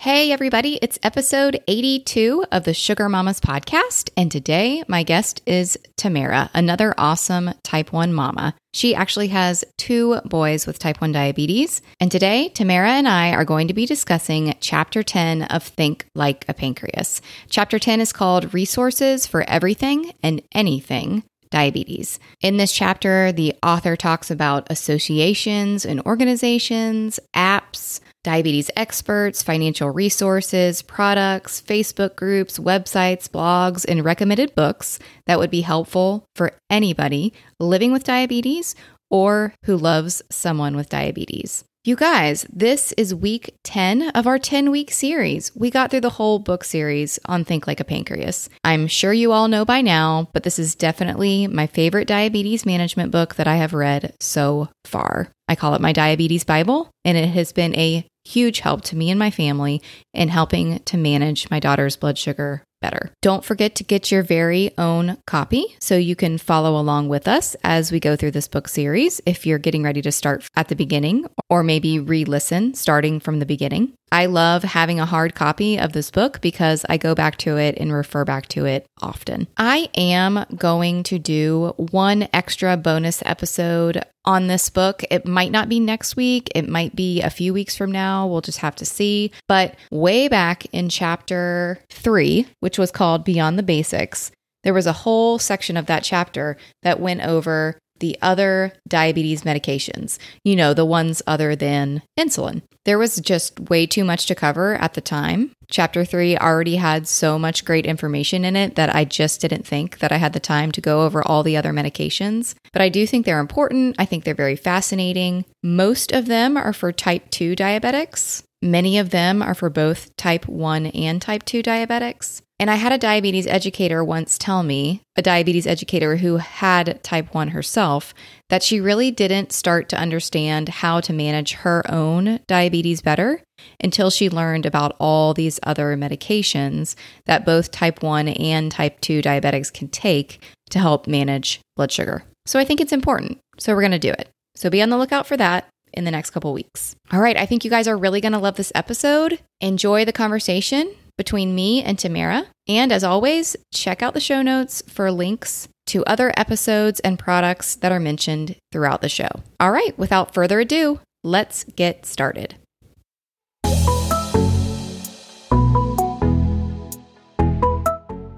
[0.00, 4.08] Hey, everybody, it's episode 82 of the Sugar Mamas podcast.
[4.16, 8.54] And today, my guest is Tamara, another awesome type 1 mama.
[8.72, 11.82] She actually has two boys with type 1 diabetes.
[12.00, 16.46] And today, Tamara and I are going to be discussing chapter 10 of Think Like
[16.48, 17.20] a Pancreas.
[17.50, 22.18] Chapter 10 is called Resources for Everything and Anything diabetes.
[22.40, 30.82] In this chapter, the author talks about associations and organizations, apps, diabetes experts, financial resources,
[30.82, 37.92] products, Facebook groups, websites, blogs, and recommended books that would be helpful for anybody living
[37.92, 38.74] with diabetes
[39.10, 41.64] or who loves someone with diabetes.
[41.82, 45.50] You guys, this is week 10 of our 10 week series.
[45.56, 48.50] We got through the whole book series on Think Like a Pancreas.
[48.62, 53.12] I'm sure you all know by now, but this is definitely my favorite diabetes management
[53.12, 55.32] book that I have read so far.
[55.48, 59.08] I call it my diabetes Bible, and it has been a huge help to me
[59.08, 59.80] and my family
[60.12, 63.10] in helping to manage my daughter's blood sugar better.
[63.22, 67.54] Don't forget to get your very own copy so you can follow along with us
[67.62, 70.76] as we go through this book series if you're getting ready to start at the
[70.76, 73.92] beginning or maybe re listen starting from the beginning.
[74.12, 77.76] I love having a hard copy of this book because I go back to it
[77.78, 79.46] and refer back to it often.
[79.56, 85.02] I am going to do one extra bonus episode on this book.
[85.10, 88.26] It might not be next week, it might be a few weeks from now.
[88.26, 89.30] We'll just have to see.
[89.48, 94.30] But way back in chapter three, which was called Beyond the Basics,
[94.62, 100.18] there was a whole section of that chapter that went over the other diabetes medications,
[100.44, 102.62] you know, the ones other than insulin.
[102.84, 105.52] There was just way too much to cover at the time.
[105.68, 109.98] Chapter three already had so much great information in it that I just didn't think
[109.98, 112.54] that I had the time to go over all the other medications.
[112.72, 113.96] But I do think they're important.
[113.98, 115.44] I think they're very fascinating.
[115.62, 118.42] Most of them are for type 2 diabetics.
[118.62, 122.42] Many of them are for both type 1 and type 2 diabetics.
[122.60, 127.32] And I had a diabetes educator once tell me, a diabetes educator who had type
[127.34, 128.12] 1 herself,
[128.50, 133.40] that she really didn't start to understand how to manage her own diabetes better
[133.82, 139.22] until she learned about all these other medications that both type 1 and type 2
[139.22, 142.24] diabetics can take to help manage blood sugar.
[142.44, 143.38] So I think it's important.
[143.58, 144.28] So we're going to do it.
[144.54, 146.94] So be on the lookout for that in the next couple weeks.
[147.10, 149.40] All right, I think you guys are really going to love this episode.
[149.62, 152.46] Enjoy the conversation between me and Tamara.
[152.66, 157.74] And as always, check out the show notes for links to other episodes and products
[157.74, 159.28] that are mentioned throughout the show.
[159.60, 162.54] All right, without further ado, let's get started.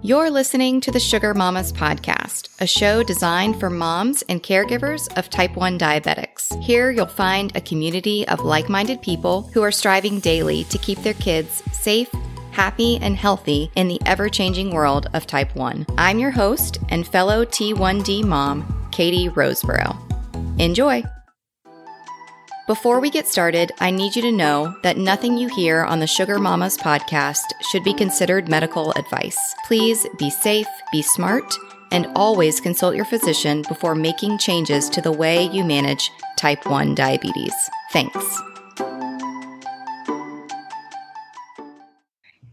[0.04, 5.30] You're listening to the Sugar Mamas podcast, a show designed for moms and caregivers of
[5.30, 6.60] type 1 diabetics.
[6.60, 10.98] Here you'll find a community of like minded people who are striving daily to keep
[11.04, 12.12] their kids safe
[12.52, 15.86] happy, and healthy in the ever changing world of type 1.
[15.98, 19.98] I'm your host and fellow T1D mom, Katie Roseborough.
[20.60, 21.02] Enjoy!
[22.68, 26.06] Before we get started, I need you to know that nothing you hear on the
[26.06, 29.36] Sugar Mamas podcast should be considered medical advice.
[29.66, 31.52] Please be safe, be smart,
[31.90, 36.94] and always consult your physician before making changes to the way you manage type 1
[36.94, 37.54] diabetes.
[37.92, 38.42] Thanks.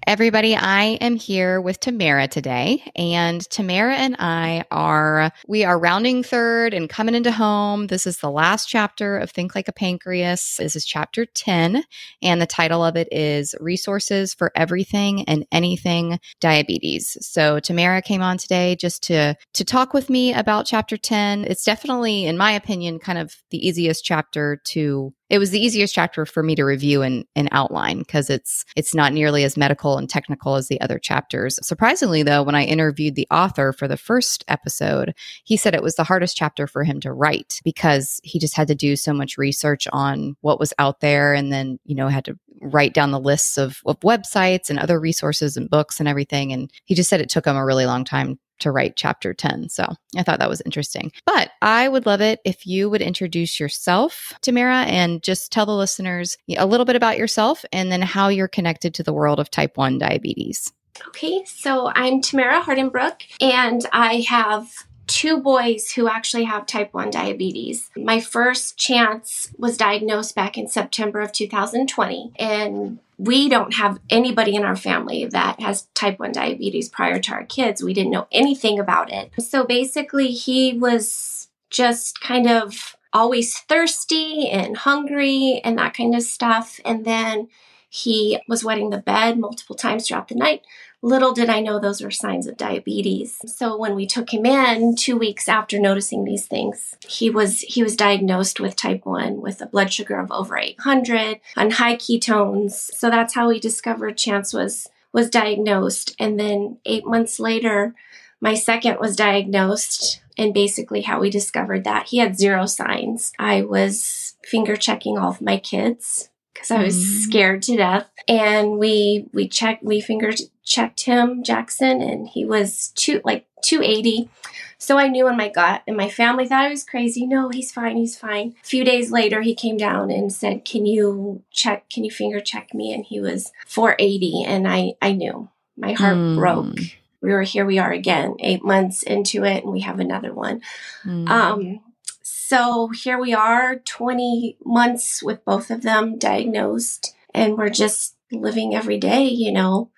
[0.09, 6.23] Everybody, I am here with Tamara today, and Tamara and I are we are rounding
[6.23, 7.85] third and coming into home.
[7.85, 10.55] This is the last chapter of Think Like a Pancreas.
[10.57, 11.83] This is chapter 10,
[12.23, 17.15] and the title of it is Resources for Everything and Anything Diabetes.
[17.21, 21.45] So Tamara came on today just to to talk with me about chapter 10.
[21.45, 25.93] It's definitely in my opinion kind of the easiest chapter to it was the easiest
[25.93, 29.97] chapter for me to review and, and outline because it's it's not nearly as medical
[29.97, 31.59] and technical as the other chapters.
[31.61, 35.13] Surprisingly though, when I interviewed the author for the first episode,
[35.43, 38.67] he said it was the hardest chapter for him to write because he just had
[38.69, 42.25] to do so much research on what was out there and then, you know, had
[42.25, 46.51] to write down the lists of, of websites and other resources and books and everything.
[46.51, 49.69] And he just said it took him a really long time to write chapter 10.
[49.69, 51.11] So I thought that was interesting.
[51.25, 55.75] But I would love it if you would introduce yourself, Tamara, and just tell the
[55.75, 59.49] listeners a little bit about yourself and then how you're connected to the world of
[59.51, 60.71] type 1 diabetes.
[61.07, 64.69] Okay, so I'm Tamara Hardenbrook, and I have
[65.09, 67.89] two boys who actually have type 1 diabetes.
[67.97, 74.55] My first chance was diagnosed back in September of 2020, and we don't have anybody
[74.55, 77.83] in our family that has type 1 diabetes prior to our kids.
[77.83, 79.31] We didn't know anything about it.
[79.39, 86.21] So basically, he was just kind of always thirsty and hungry and that kind of
[86.21, 86.79] stuff.
[86.85, 87.49] And then
[87.89, 90.61] He was wetting the bed multiple times throughout the night.
[91.01, 93.37] Little did I know those were signs of diabetes.
[93.45, 97.81] So when we took him in 2 weeks after noticing these things, he was he
[97.81, 102.71] was diagnosed with type 1 with a blood sugar of over 800 on high ketones.
[102.71, 107.95] So that's how we discovered Chance was was diagnosed and then 8 months later
[108.41, 113.33] my second was diagnosed and basically how we discovered that he had zero signs.
[113.37, 117.19] I was finger checking all of my kids because I was mm.
[117.23, 118.09] scared to death.
[118.27, 120.31] And we we checked we finger
[120.69, 124.29] checked him, Jackson, and he was two like 280.
[124.77, 127.25] So I knew in my gut, and my family thought I was crazy.
[127.25, 128.55] No, he's fine, he's fine.
[128.63, 131.89] A few days later, he came down and said, "Can you check?
[131.89, 136.17] Can you finger check me?" And he was 480, and I I knew my heart
[136.17, 136.35] mm.
[136.35, 136.79] broke
[137.21, 140.61] we were here we are again eight months into it and we have another one
[141.03, 141.29] mm.
[141.29, 141.79] um,
[142.21, 148.75] so here we are 20 months with both of them diagnosed and we're just living
[148.75, 149.89] every day you know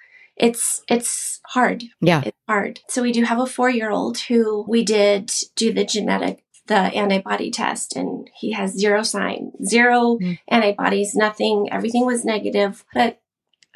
[0.42, 4.66] it's it's hard yeah it's hard so we do have a four year old who
[4.68, 10.38] we did do the genetic the antibody test and he has zero sign zero mm.
[10.48, 13.22] antibodies nothing everything was negative but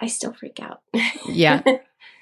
[0.02, 0.82] i still freak out
[1.28, 1.62] yeah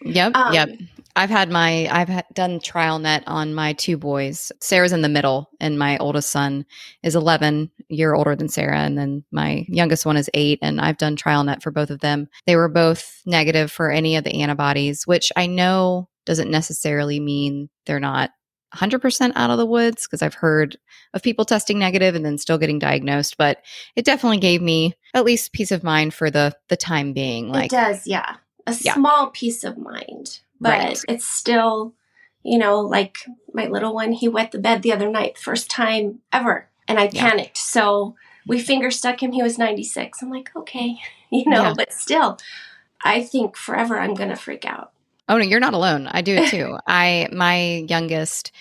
[0.06, 0.36] Yep.
[0.36, 0.70] Um, yep.
[1.16, 4.52] I've had my I've had, done TrialNet on my two boys.
[4.62, 6.66] Sarah's in the middle, and my oldest son
[7.04, 10.60] is 11, year older than Sarah, and then my youngest one is eight.
[10.62, 12.30] And I've done TrialNet for both of them.
[12.48, 17.70] They were both negative for any of the antibodies, which I know doesn't necessarily mean
[17.86, 18.32] they're not
[18.74, 20.78] 100% out of the woods because I've heard
[21.14, 23.60] of people testing negative and then still getting diagnosed, but
[23.96, 27.50] it definitely gave me at least peace of mind for the the time being.
[27.50, 28.38] Like it does, yeah
[28.68, 28.94] a yeah.
[28.94, 31.02] small peace of mind, but right.
[31.08, 31.94] it's still,
[32.44, 33.18] you know, like
[33.54, 37.08] my little one, he wet the bed the other night, first time ever, and I
[37.08, 37.58] panicked.
[37.58, 37.64] Yeah.
[37.64, 38.16] So
[38.48, 39.32] we finger stuck him.
[39.32, 40.22] He was 96.
[40.22, 40.98] I'm like, okay,
[41.32, 41.74] you know, yeah.
[41.76, 42.38] but still,
[43.04, 44.92] I think forever I'm going to freak out.
[45.30, 46.08] Oh, no, you're not alone.
[46.08, 46.78] I do it too.
[46.88, 48.52] I, my youngest,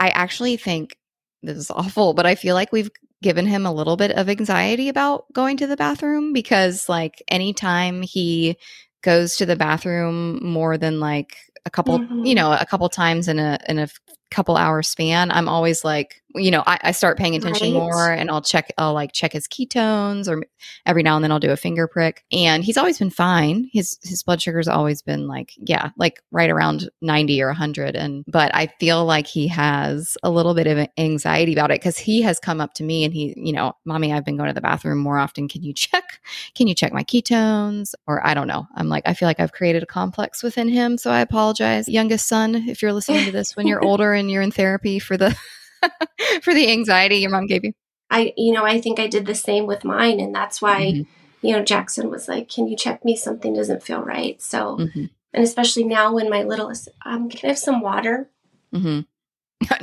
[0.00, 0.96] I actually think
[1.42, 2.90] this is awful, but I feel like we've
[3.22, 8.02] given him a little bit of anxiety about going to the bathroom because like anytime
[8.02, 8.56] he
[9.02, 11.36] goes to the bathroom more than like
[11.66, 12.24] a couple mm-hmm.
[12.24, 13.88] you know a couple times in a in a
[14.30, 17.80] couple hour span i'm always like you know, I, I start paying attention right.
[17.80, 20.44] more and I'll check, I'll like check his ketones or
[20.84, 22.24] every now and then I'll do a finger prick.
[22.30, 23.70] And he's always been fine.
[23.72, 27.96] His, his blood sugar's always been like, yeah, like right around 90 or 100.
[27.96, 31.98] And, but I feel like he has a little bit of anxiety about it because
[31.98, 34.54] he has come up to me and he, you know, mommy, I've been going to
[34.54, 35.48] the bathroom more often.
[35.48, 36.20] Can you check,
[36.54, 37.94] can you check my ketones?
[38.06, 38.66] Or I don't know.
[38.74, 40.98] I'm like, I feel like I've created a complex within him.
[40.98, 41.88] So I apologize.
[41.88, 45.16] Youngest son, if you're listening to this when you're older and you're in therapy for
[45.16, 45.34] the,
[46.42, 47.72] for the anxiety your mom gave you?
[48.10, 50.20] I, you know, I think I did the same with mine.
[50.20, 51.46] And that's why, mm-hmm.
[51.46, 53.16] you know, Jackson was like, can you check me?
[53.16, 54.40] Something doesn't feel right.
[54.40, 55.04] So, mm-hmm.
[55.32, 58.30] and especially now when my littlest, um, can I have some water?
[58.74, 59.00] Mm-hmm.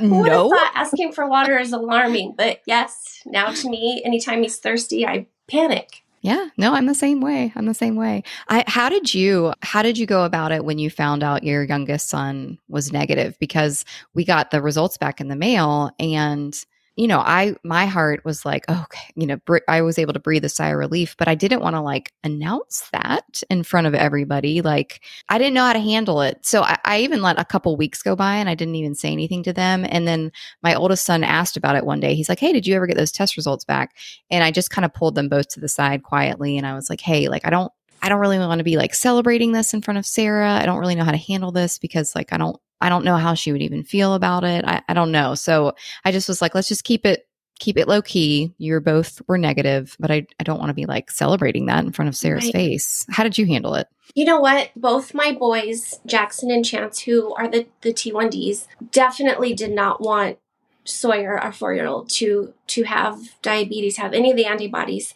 [0.00, 0.52] no.
[0.74, 6.02] asking for water is alarming, but yes, now to me, anytime he's thirsty, I panic.
[6.26, 7.52] Yeah, no, I'm the same way.
[7.54, 8.24] I'm the same way.
[8.48, 11.62] I how did you how did you go about it when you found out your
[11.62, 13.84] youngest son was negative because
[14.14, 16.64] we got the results back in the mail and
[16.96, 20.14] you know, I my heart was like, oh, okay, you know, br- I was able
[20.14, 23.62] to breathe a sigh of relief, but I didn't want to like announce that in
[23.64, 24.62] front of everybody.
[24.62, 27.76] Like, I didn't know how to handle it, so I, I even let a couple
[27.76, 29.84] weeks go by and I didn't even say anything to them.
[29.86, 32.14] And then my oldest son asked about it one day.
[32.14, 33.94] He's like, "Hey, did you ever get those test results back?"
[34.30, 36.88] And I just kind of pulled them both to the side quietly, and I was
[36.88, 37.70] like, "Hey, like, I don't."
[38.02, 40.52] I don't really want to be like celebrating this in front of Sarah.
[40.52, 43.16] I don't really know how to handle this because like I don't I don't know
[43.16, 44.64] how she would even feel about it.
[44.64, 45.34] I, I don't know.
[45.34, 47.26] So I just was like, let's just keep it
[47.58, 48.52] keep it low key.
[48.58, 51.92] You're both were negative, but I, I don't want to be like celebrating that in
[51.92, 52.52] front of Sarah's right.
[52.52, 53.06] face.
[53.10, 53.88] How did you handle it?
[54.14, 54.70] You know what?
[54.76, 60.38] Both my boys, Jackson and Chance, who are the, the T1Ds, definitely did not want
[60.84, 65.14] Sawyer, our four year old, to to have diabetes, have any of the antibodies.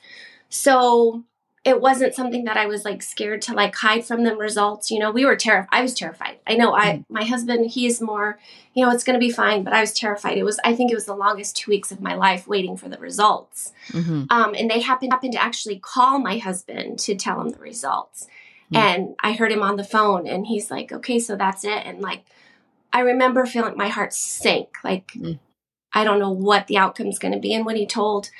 [0.48, 1.22] So
[1.62, 4.90] it wasn't something that I was like scared to like hide from them results.
[4.90, 5.68] You know, we were terrified.
[5.70, 6.38] I was terrified.
[6.46, 7.04] I know I mm.
[7.10, 8.38] my husband, he's more,
[8.72, 10.38] you know, it's going to be fine, but I was terrified.
[10.38, 12.88] It was I think it was the longest 2 weeks of my life waiting for
[12.88, 13.72] the results.
[13.88, 14.24] Mm-hmm.
[14.30, 18.26] Um and they happened happened to actually call my husband to tell him the results.
[18.72, 18.76] Mm-hmm.
[18.76, 22.00] And I heard him on the phone and he's like, "Okay, so that's it." And
[22.00, 22.24] like
[22.90, 24.76] I remember feeling my heart sink.
[24.82, 25.32] Like mm-hmm.
[25.92, 28.30] I don't know what the outcome's going to be and when he told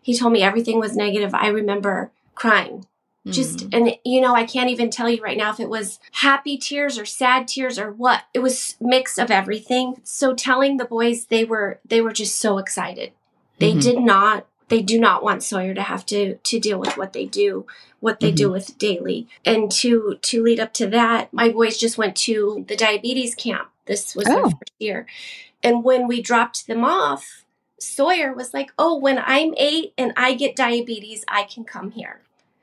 [0.00, 2.86] he told me everything was negative, I remember crying
[3.26, 3.76] just mm.
[3.76, 6.98] and you know i can't even tell you right now if it was happy tears
[6.98, 11.44] or sad tears or what it was mix of everything so telling the boys they
[11.44, 13.12] were they were just so excited
[13.58, 13.80] they mm-hmm.
[13.80, 17.26] did not they do not want Sawyer to have to to deal with what they
[17.26, 17.66] do,
[17.98, 18.36] what they mm-hmm.
[18.36, 19.28] do with daily.
[19.44, 23.68] And to to lead up to that, my boys just went to the diabetes camp.
[23.86, 24.34] This was oh.
[24.34, 25.06] their first year.
[25.62, 27.44] And when we dropped them off,
[27.80, 32.20] Sawyer was like, "Oh, when I'm 8 and I get diabetes, I can come here."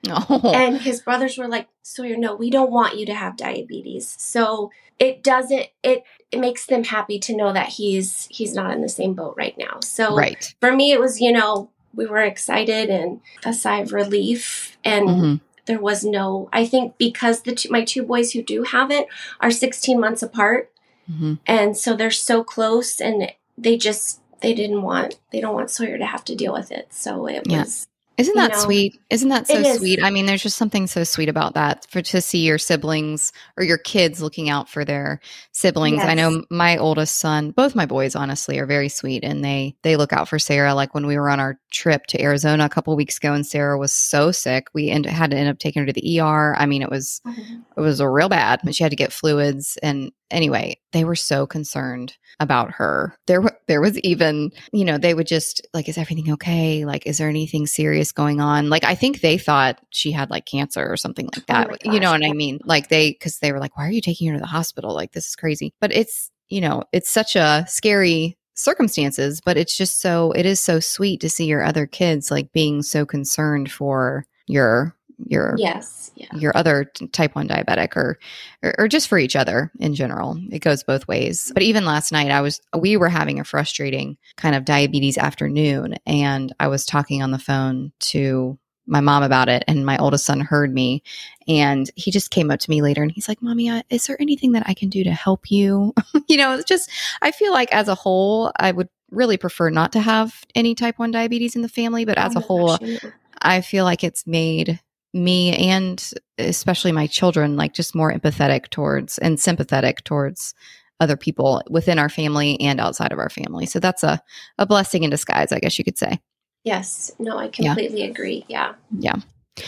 [0.09, 0.51] Oh.
[0.53, 4.15] And his brothers were like, Sawyer, no, we don't want you to have diabetes.
[4.19, 8.81] So it doesn't it it makes them happy to know that he's he's not in
[8.81, 9.79] the same boat right now.
[9.81, 10.53] So right.
[10.59, 15.09] for me it was, you know, we were excited and a sigh of relief and
[15.09, 15.36] mm-hmm.
[15.65, 19.07] there was no i think because the two, my two boys who do have it
[19.41, 20.71] are 16 months apart
[21.12, 21.33] mm-hmm.
[21.45, 25.98] and so they're so close and they just they didn't want they don't want sawyer
[25.98, 27.60] to have to deal with it so it yeah.
[27.60, 29.00] was isn't that know, sweet?
[29.12, 30.01] Isn't that so sweet?
[30.01, 33.63] I mean, there's just something so sweet about that for to see your siblings or
[33.63, 35.20] your kids looking out for their
[35.51, 35.98] siblings.
[35.98, 36.08] Yes.
[36.08, 39.98] I know my oldest son, both my boys honestly are very sweet and they they
[39.98, 42.96] look out for Sarah like when we were on our trip to Arizona a couple
[42.96, 45.86] weeks ago and Sarah was so sick, we end, had to end up taking her
[45.86, 46.56] to the ER.
[46.58, 47.60] I mean, it was mm-hmm.
[47.77, 51.46] it was real bad, but she had to get fluids and anyway, they were so
[51.46, 53.17] concerned about her.
[53.27, 56.86] There, there was even, you know, they would just like, is everything okay?
[56.86, 58.69] Like, is there anything serious going on?
[58.69, 61.69] Like, I think they thought she had like cancer or something like oh that.
[61.86, 62.60] Oh you know what I mean?
[62.65, 64.93] Like, they, because they were like, why are you taking her to the hospital?
[64.93, 65.74] Like, this is crazy.
[65.79, 70.60] But it's, you know, it's such a scary circumstances, but it's just so, it is
[70.60, 76.12] so sweet to see your other kids like being so concerned for your your yes
[76.15, 76.27] yeah.
[76.33, 78.17] your other type 1 diabetic or,
[78.63, 80.38] or, or just for each other in general.
[80.51, 81.51] It goes both ways.
[81.53, 85.95] But even last night i was we were having a frustrating kind of diabetes afternoon
[86.05, 88.57] and i was talking on the phone to
[88.88, 91.03] my mom about it and my oldest son heard me
[91.47, 94.53] and he just came up to me later and he's like mommy is there anything
[94.53, 95.93] that i can do to help you?
[96.29, 96.89] You know it's just
[97.21, 101.00] i feel like as a whole i would really prefer not to have any type
[101.00, 103.05] 1 diabetes in the family but as oh a whole gosh,
[103.41, 104.79] i feel like it's made
[105.17, 110.53] me and especially my children like just more empathetic towards and sympathetic towards
[111.00, 113.65] other people within our family and outside of our family.
[113.65, 114.21] So that's a,
[114.57, 116.19] a blessing in disguise, I guess you could say.
[116.63, 117.12] Yes.
[117.19, 118.07] No, I completely yeah.
[118.07, 118.45] agree.
[118.47, 118.74] Yeah.
[118.97, 119.15] Yeah.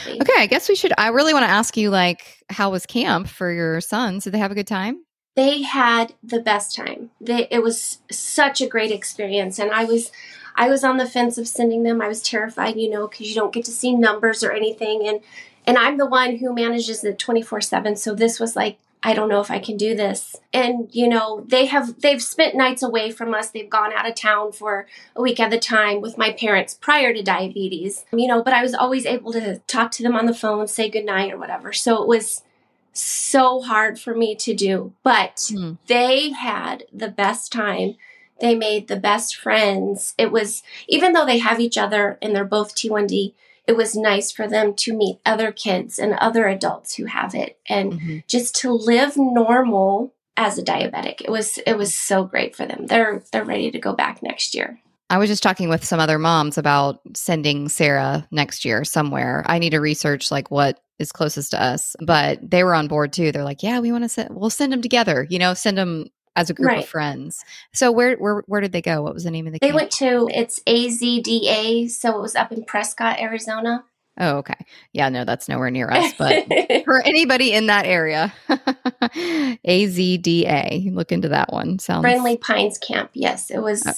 [0.08, 0.94] Okay, I guess we should.
[0.98, 4.24] I really want to ask you, like, how was camp for your sons?
[4.24, 5.04] Did they have a good time?
[5.36, 7.12] They had the best time.
[7.20, 10.12] They, it was such a great experience, and I was
[10.60, 12.02] I was on the fence of sending them.
[12.02, 15.08] I was terrified, you know, because you don't get to see numbers or anything.
[15.08, 15.22] And
[15.66, 17.96] and I'm the one who manages it 24 7.
[17.96, 20.36] So this was like, I don't know if I can do this.
[20.54, 23.50] And you know, they have they've spent nights away from us.
[23.50, 24.86] They've gone out of town for
[25.16, 28.06] a week at a time with my parents prior to diabetes.
[28.12, 30.90] You know, but I was always able to talk to them on the phone, say
[30.90, 31.72] goodnight or whatever.
[31.72, 32.44] So it was
[32.92, 34.92] so hard for me to do.
[35.04, 35.78] But mm.
[35.88, 37.96] they had the best time
[38.42, 40.14] they made the best friends.
[40.18, 43.34] It was, even though they have each other and they're both T1D,
[43.68, 47.60] it was nice for them to meet other kids and other adults who have it
[47.68, 48.18] and mm-hmm.
[48.28, 51.22] just to live normal as a diabetic.
[51.22, 52.88] It was it was so great for them.
[52.88, 54.80] They're they're ready to go back next year.
[55.12, 59.44] I was just talking with some other moms about sending Sarah next year somewhere.
[59.46, 63.14] I need to research like what is closest to us, but they were on board
[63.14, 63.32] too.
[63.32, 64.36] They're like, "Yeah, we want to send.
[64.36, 65.28] We'll send them together.
[65.30, 66.08] You know, send them
[66.40, 66.80] as a group right.
[66.80, 67.44] of friends.
[67.74, 69.02] So where where where did they go?
[69.02, 69.60] What was the name of the?
[69.60, 69.76] They camp?
[69.76, 73.84] went to it's AZDA, so it was up in Prescott, Arizona.
[74.22, 74.56] Oh, okay.
[74.92, 76.46] Yeah, no, that's nowhere near us, but
[76.86, 81.80] for anybody in that area, AZDA, look into that one.
[81.80, 83.12] Sounds Friendly Pines Camp.
[83.14, 83.86] Yes, it was.
[83.86, 83.94] Oh,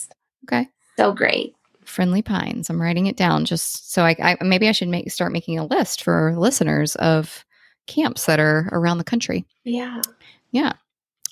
[0.46, 0.70] okay.
[0.98, 1.56] So great.
[1.86, 2.70] Friendly Pines.
[2.70, 5.66] I'm writing it down just so I, I maybe I should make start making a
[5.66, 7.46] list for listeners of
[7.88, 9.46] camps that are around the country.
[9.64, 10.02] Yeah.
[10.52, 10.74] Yeah.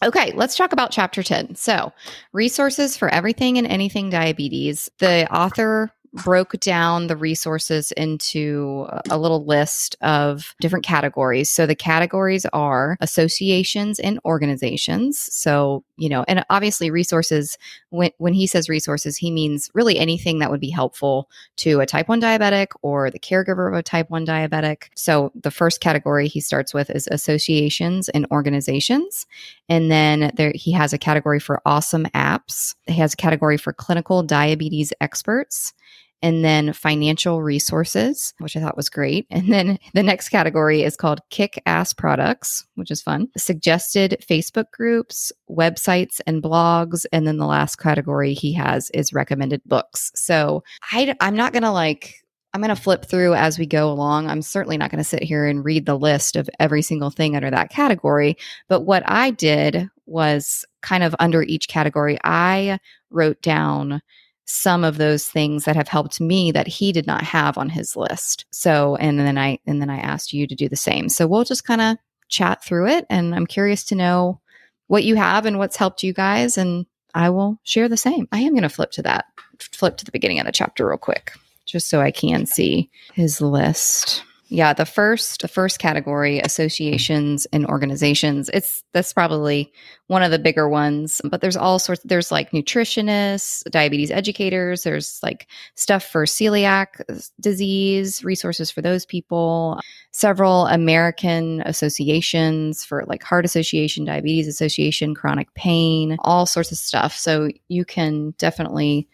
[0.03, 1.55] Okay, let's talk about chapter 10.
[1.55, 1.91] So,
[2.31, 4.89] resources for everything and anything diabetes.
[4.99, 11.49] The author broke down the resources into a little list of different categories.
[11.49, 15.19] So the categories are associations and organizations.
[15.33, 17.57] So, you know, and obviously resources
[17.89, 21.85] when when he says resources, he means really anything that would be helpful to a
[21.85, 24.89] type 1 diabetic or the caregiver of a type 1 diabetic.
[24.95, 29.25] So the first category he starts with is associations and organizations.
[29.67, 32.75] And then there he has a category for awesome apps.
[32.87, 35.73] He has a category for clinical diabetes experts
[36.21, 39.25] and then financial resources, which I thought was great.
[39.29, 44.71] And then the next category is called kick ass products, which is fun, suggested Facebook
[44.71, 47.05] groups, websites, and blogs.
[47.11, 50.11] And then the last category he has is recommended books.
[50.15, 52.15] So I, I'm not going to like,
[52.53, 54.27] I'm going to flip through as we go along.
[54.27, 57.35] I'm certainly not going to sit here and read the list of every single thing
[57.35, 58.37] under that category.
[58.67, 62.79] But what I did was kind of under each category, I
[63.11, 64.01] wrote down
[64.49, 67.95] some of those things that have helped me that he did not have on his
[67.95, 68.45] list.
[68.49, 71.07] So, and then I and then I asked you to do the same.
[71.07, 71.97] So we'll just kind of
[72.29, 74.39] chat through it and I'm curious to know
[74.87, 78.27] what you have and what's helped you guys and I will share the same.
[78.31, 79.25] I am going to flip to that.
[79.59, 81.33] Flip to the beginning of the chapter real quick
[81.65, 84.23] just so I can see his list.
[84.51, 88.49] Yeah, the first the first category, associations and organizations.
[88.51, 89.71] It's that's probably
[90.07, 95.19] one of the bigger ones, but there's all sorts there's like nutritionists, diabetes educators, there's
[95.21, 99.79] like stuff for celiac uh, disease, resources for those people,
[100.11, 107.15] several American associations for like heart association, diabetes association, chronic pain, all sorts of stuff.
[107.15, 109.07] So you can definitely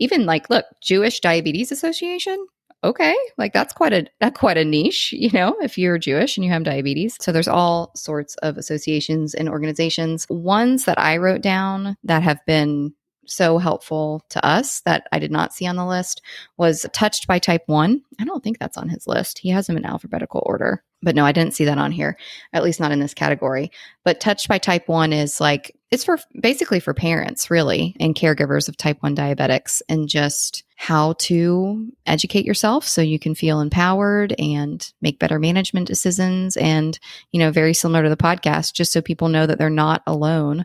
[0.00, 2.44] even like look, Jewish Diabetes Association,
[2.82, 6.44] okay, like that's quite a that's quite a niche, you know, if you're Jewish and
[6.44, 7.16] you have diabetes.
[7.20, 10.26] So there's all sorts of associations and organizations.
[10.28, 12.94] Ones that I wrote down that have been
[13.26, 16.20] so helpful to us that I did not see on the list
[16.56, 18.02] was Touched by Type 1.
[18.18, 19.38] I don't think that's on his list.
[19.38, 20.82] He has them in alphabetical order.
[21.02, 22.18] But no, I didn't see that on here,
[22.52, 23.70] at least not in this category.
[24.04, 28.68] But Touched by Type 1 is like, it's for basically for parents, really, and caregivers
[28.68, 34.34] of type 1 diabetics, and just how to educate yourself so you can feel empowered
[34.38, 36.56] and make better management decisions.
[36.56, 36.98] And,
[37.32, 40.64] you know, very similar to the podcast, just so people know that they're not alone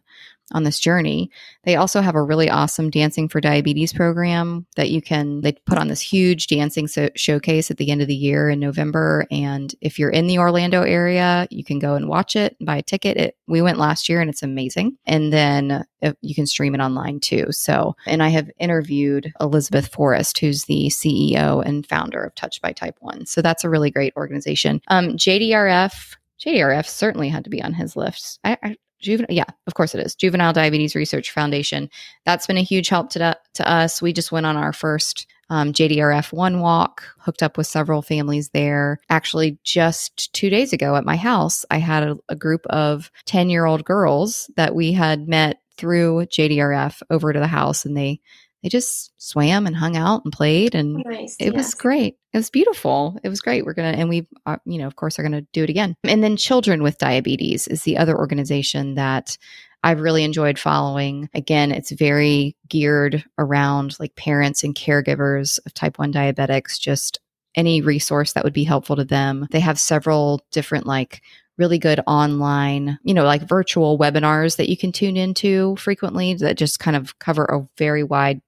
[0.52, 1.32] on this journey.
[1.64, 5.78] They also have a really awesome Dancing for Diabetes program that you can, they put
[5.78, 9.26] on this huge dancing so- showcase at the end of the year in November.
[9.32, 12.84] And if you're in the Orlando area, you can go and watch it, buy a
[12.84, 13.18] ticket.
[13.18, 14.98] It, we went last year and it's amazing.
[15.06, 17.48] And then uh, you can stream it online too.
[17.52, 22.72] So, and I have interviewed Elizabeth Forrest, who's the CEO and founder of Touched by
[22.72, 23.26] Type 1.
[23.26, 24.82] So that's a really great organization.
[24.88, 28.40] Um, JDRF JDRF certainly had to be on his list.
[28.44, 28.76] I, I,
[29.06, 30.16] juvenile yeah of course it is.
[30.16, 31.90] Juvenile diabetes research foundation.
[32.26, 34.02] That's been a huge help to, to us.
[34.02, 38.50] We just went on our first um, jdrf one walk hooked up with several families
[38.50, 39.00] there.
[39.10, 43.50] Actually just two days ago at my house i had a, a group of 10
[43.52, 48.20] year old girls that we had met through jdrf over to the house and they
[48.66, 51.54] they just swam and hung out and played and nice, it yes.
[51.54, 54.88] was great it was beautiful it was great we're gonna and we uh, you know
[54.88, 58.18] of course are gonna do it again and then children with diabetes is the other
[58.18, 59.38] organization that
[59.84, 61.30] I've really enjoyed following.
[61.36, 67.20] Again, it's very geared around like parents and caregivers of type 1 diabetics, just
[67.54, 69.48] any resource that would be helpful to them.
[69.52, 71.22] They have several different like
[71.58, 76.58] really good online, you know, like virtual webinars that you can tune into frequently that
[76.58, 78.42] just kind of cover a very wide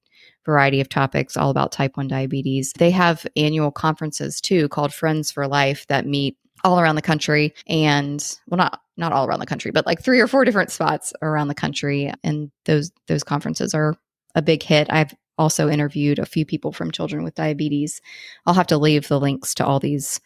[0.48, 2.72] variety of topics all about type 1 diabetes.
[2.78, 7.54] They have annual conferences too called Friends for Life that meet all around the country
[7.68, 11.12] and well not not all around the country but like three or four different spots
[11.22, 13.94] around the country and those those conferences are
[14.34, 14.88] a big hit.
[14.90, 18.00] I've also interviewed a few people from children with diabetes.
[18.46, 20.18] I'll have to leave the links to all these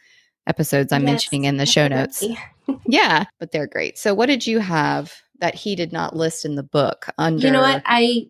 [0.47, 2.25] episodes I'm yes, mentioning in the show notes.
[2.87, 3.99] yeah, but they're great.
[3.99, 7.53] So what did you have that he did not list in the book under You
[7.53, 7.83] know what?
[7.85, 8.29] I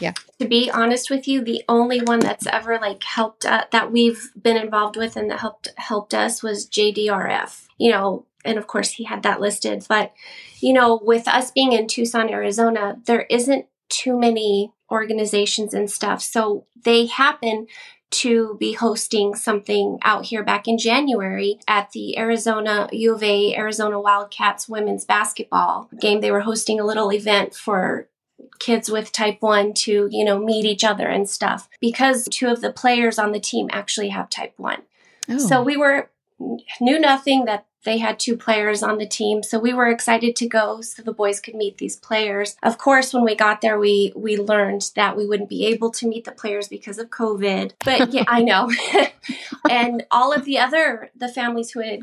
[0.00, 0.12] yeah.
[0.40, 4.30] To be honest with you, the only one that's ever like helped uh, that we've
[4.40, 7.66] been involved with and that helped helped us was JDRF.
[7.78, 10.12] You know, and of course he had that listed, but
[10.60, 16.22] you know, with us being in Tucson, Arizona, there isn't too many organizations and stuff.
[16.22, 17.66] So they happen
[18.08, 23.54] to be hosting something out here back in January at the Arizona U of A
[23.56, 26.20] Arizona Wildcats women's basketball game.
[26.20, 28.08] They were hosting a little event for
[28.58, 32.60] kids with type 1 to, you know, meet each other and stuff because two of
[32.60, 34.82] the players on the team actually have type 1.
[35.28, 35.38] Oh.
[35.38, 36.10] So we were
[36.80, 40.46] knew nothing that they had two players on the team so we were excited to
[40.46, 44.12] go so the boys could meet these players of course when we got there we
[44.14, 48.12] we learned that we wouldn't be able to meet the players because of covid but
[48.12, 48.70] yeah i know
[49.70, 52.00] and all of the other the families who had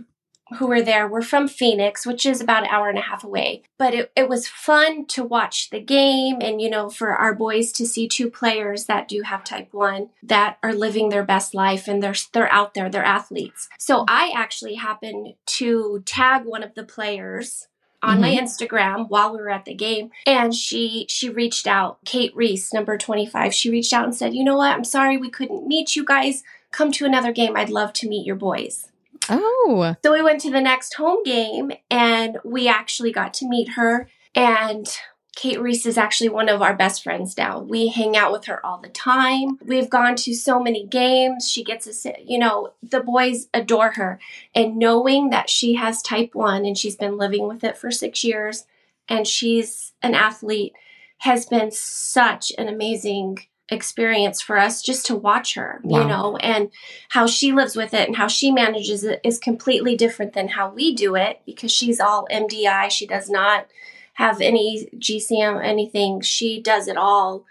[0.59, 3.63] who were there were from Phoenix, which is about an hour and a half away.
[3.77, 7.71] But it, it was fun to watch the game and, you know, for our boys
[7.73, 11.87] to see two players that do have type 1 that are living their best life
[11.87, 13.69] and they're, they're out there, they're athletes.
[13.79, 17.67] So I actually happened to tag one of the players
[18.03, 18.21] on mm-hmm.
[18.21, 22.73] my Instagram while we were at the game and she she reached out Cate Reese
[22.73, 25.95] number 25 she reached out and said you know what I'm sorry we couldn't meet
[25.95, 28.89] you guys come to another game I'd love to meet your boys
[29.29, 29.95] Oh.
[30.03, 34.09] So we went to the next home game and we actually got to meet her.
[34.35, 34.87] And
[35.35, 37.59] Cate Reese is actually one of our best friends now.
[37.59, 39.57] We hang out with her all the time.
[39.65, 41.49] We've gone to so many games.
[41.49, 44.19] She gets us, you know, the boys adore her.
[44.53, 48.23] And knowing that she has type 1 and she's been living with it for six
[48.23, 48.65] years
[49.09, 50.73] and she's an athlete
[51.19, 56.01] has been such an amazing experience for us just to watch her, Wow.
[56.01, 56.69] you know, and
[57.09, 60.69] how she lives with it and how she manages it is completely different than how
[60.71, 62.89] we do it because she's all MDI.
[62.89, 63.67] She does not
[64.15, 66.21] have any GCM, anything.
[66.21, 67.45] She does it all,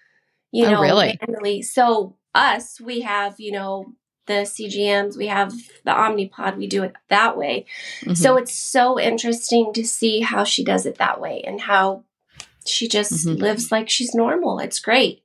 [0.53, 1.19] you Oh, know, really?
[1.27, 1.63] manually.
[1.63, 3.95] So, us, we have, you know,
[4.27, 5.53] the CGMs, we have
[5.85, 7.67] the Omnipod, we do it that way.
[8.03, 8.17] Mhm.
[8.17, 12.05] So it's so interesting to see how she does it that way and how
[12.65, 13.41] she just Mhm.
[13.41, 14.61] lives like she's normal.
[14.61, 15.22] It's great.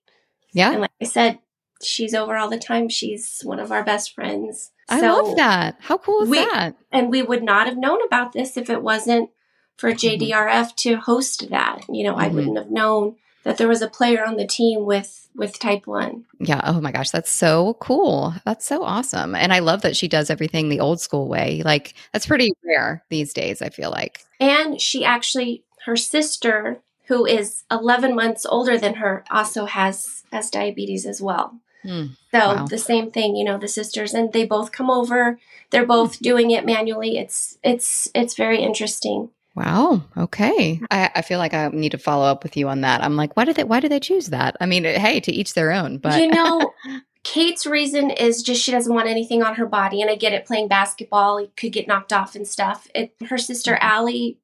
[0.58, 1.40] Yeah, And like I said,
[1.82, 2.90] she's over all the time.
[2.90, 4.72] She's one of our best friends.
[4.90, 5.78] I So- love that.
[5.80, 6.76] How cool is we- that?
[6.92, 9.30] And we would not have known about this if it wasn't
[9.78, 10.24] for Mm-hmm.
[10.24, 11.82] JDRF to host that.
[11.90, 12.34] You know, I Mhm.
[12.34, 16.26] wouldn't have known that there was a player on the team with with type 1.
[16.40, 16.62] Yeah.
[16.64, 18.34] Oh my gosh, that's so cool.
[18.44, 19.36] That's so awesome.
[19.36, 21.62] And I love that she does everything the old school way.
[21.64, 24.26] Like that's pretty rare these days, I feel like.
[24.40, 30.50] And she actually her sister who is 11 months older than her also has has
[30.50, 31.60] diabetes as well.
[31.84, 32.08] Hmm.
[32.32, 32.66] So Wow.
[32.66, 35.40] the same thing, you know, the sisters and they both come over.
[35.70, 37.18] They're both doing it manually.
[37.18, 39.30] It's it's it's very interesting.
[39.56, 40.04] Wow.
[40.16, 40.80] Okay.
[40.92, 43.04] I, I feel like I need to follow up with you on that.
[43.04, 44.56] I'm like, why did they why did they choose that?
[44.62, 46.74] I mean, hey, to each their own, but you know,
[47.24, 50.46] Cate's reason is just she doesn't want anything on her body, and I get it.
[50.46, 52.88] Playing basketball, could get knocked off and stuff.
[52.96, 53.86] It, her sister Mm-hmm.
[53.88, 54.38] Allie,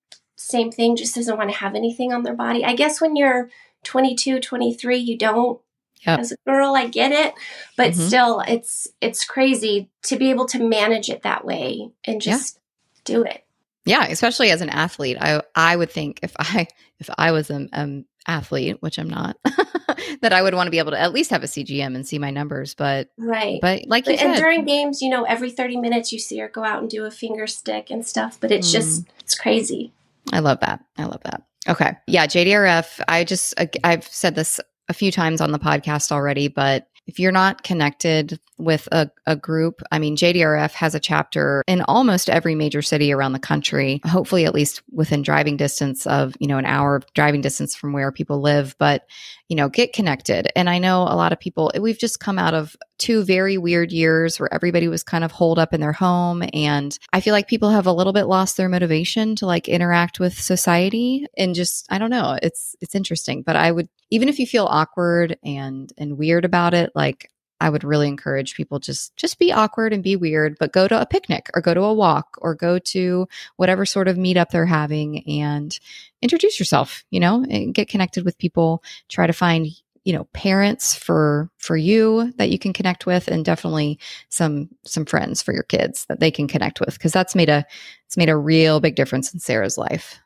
[0.43, 2.63] same thing, just doesn't want to have anything on their body.
[2.65, 3.49] I guess when you're
[3.83, 5.59] 22, 23, you don't.
[6.05, 6.19] Yep.
[6.19, 7.33] As a girl, I get it,
[7.77, 8.07] but Mhm.
[8.07, 12.33] still, it's it's crazy to be able to manage it that way and Yeah.
[12.33, 12.59] just
[13.05, 13.43] do it.
[13.85, 16.67] yeah, especially as an athlete, I I would think if I
[16.99, 19.37] if I was an um, athlete, which I'm not,
[20.21, 22.19] that I would want to be able to at least have a CGM and see
[22.19, 22.73] my numbers.
[22.73, 23.59] But Right.
[23.61, 26.37] but like you But- and said, during games, you know, every 30 minutes you see
[26.39, 28.73] her go out and do a finger stick and stuff, but it's Mm.
[28.73, 29.91] just, it's crazy.
[30.31, 30.81] I love that.
[30.97, 31.43] I love that.
[31.67, 31.93] Okay.
[32.07, 32.27] Yeah.
[32.27, 34.59] JDRF, I just, I've said this
[34.89, 39.35] a few times on the podcast already, but if you're not connected with a, a
[39.35, 43.99] group, I mean, JDRF has a chapter in almost every major city around the country,
[44.05, 47.91] hopefully at least within driving distance of, you know, an hour of driving distance from
[47.91, 48.75] where people live.
[48.79, 49.05] But,
[49.49, 50.47] you know, get connected.
[50.55, 53.91] And I know a lot of people, we've just come out of two very weird
[53.91, 56.43] years where everybody was kind of holed up in their home.
[56.53, 60.19] And I feel like people have a little bit lost their motivation to like interact
[60.19, 63.41] with society and just, I don't know, it's, it's interesting.
[63.41, 67.29] But I would, even if you feel awkward and, and weird about it, like,
[67.61, 70.99] I would really encourage people just just be awkward and be weird, but go to
[70.99, 73.25] a picnic or go to a walk or go to
[73.55, 75.79] whatever sort of meetup they're having and
[76.21, 79.67] introduce yourself, you know, and get connected with people, try to find
[80.03, 85.05] you know parents for for you that you can connect with and definitely some some
[85.05, 87.65] friends for your kids that they can connect with because that's made a
[88.05, 90.19] it's made a real big difference in Sarah's life.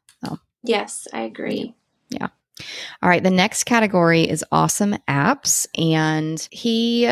[0.63, 1.75] Yes, I agree.
[2.09, 2.27] Yeah.
[3.01, 7.05] All right, the next category is awesome apps and he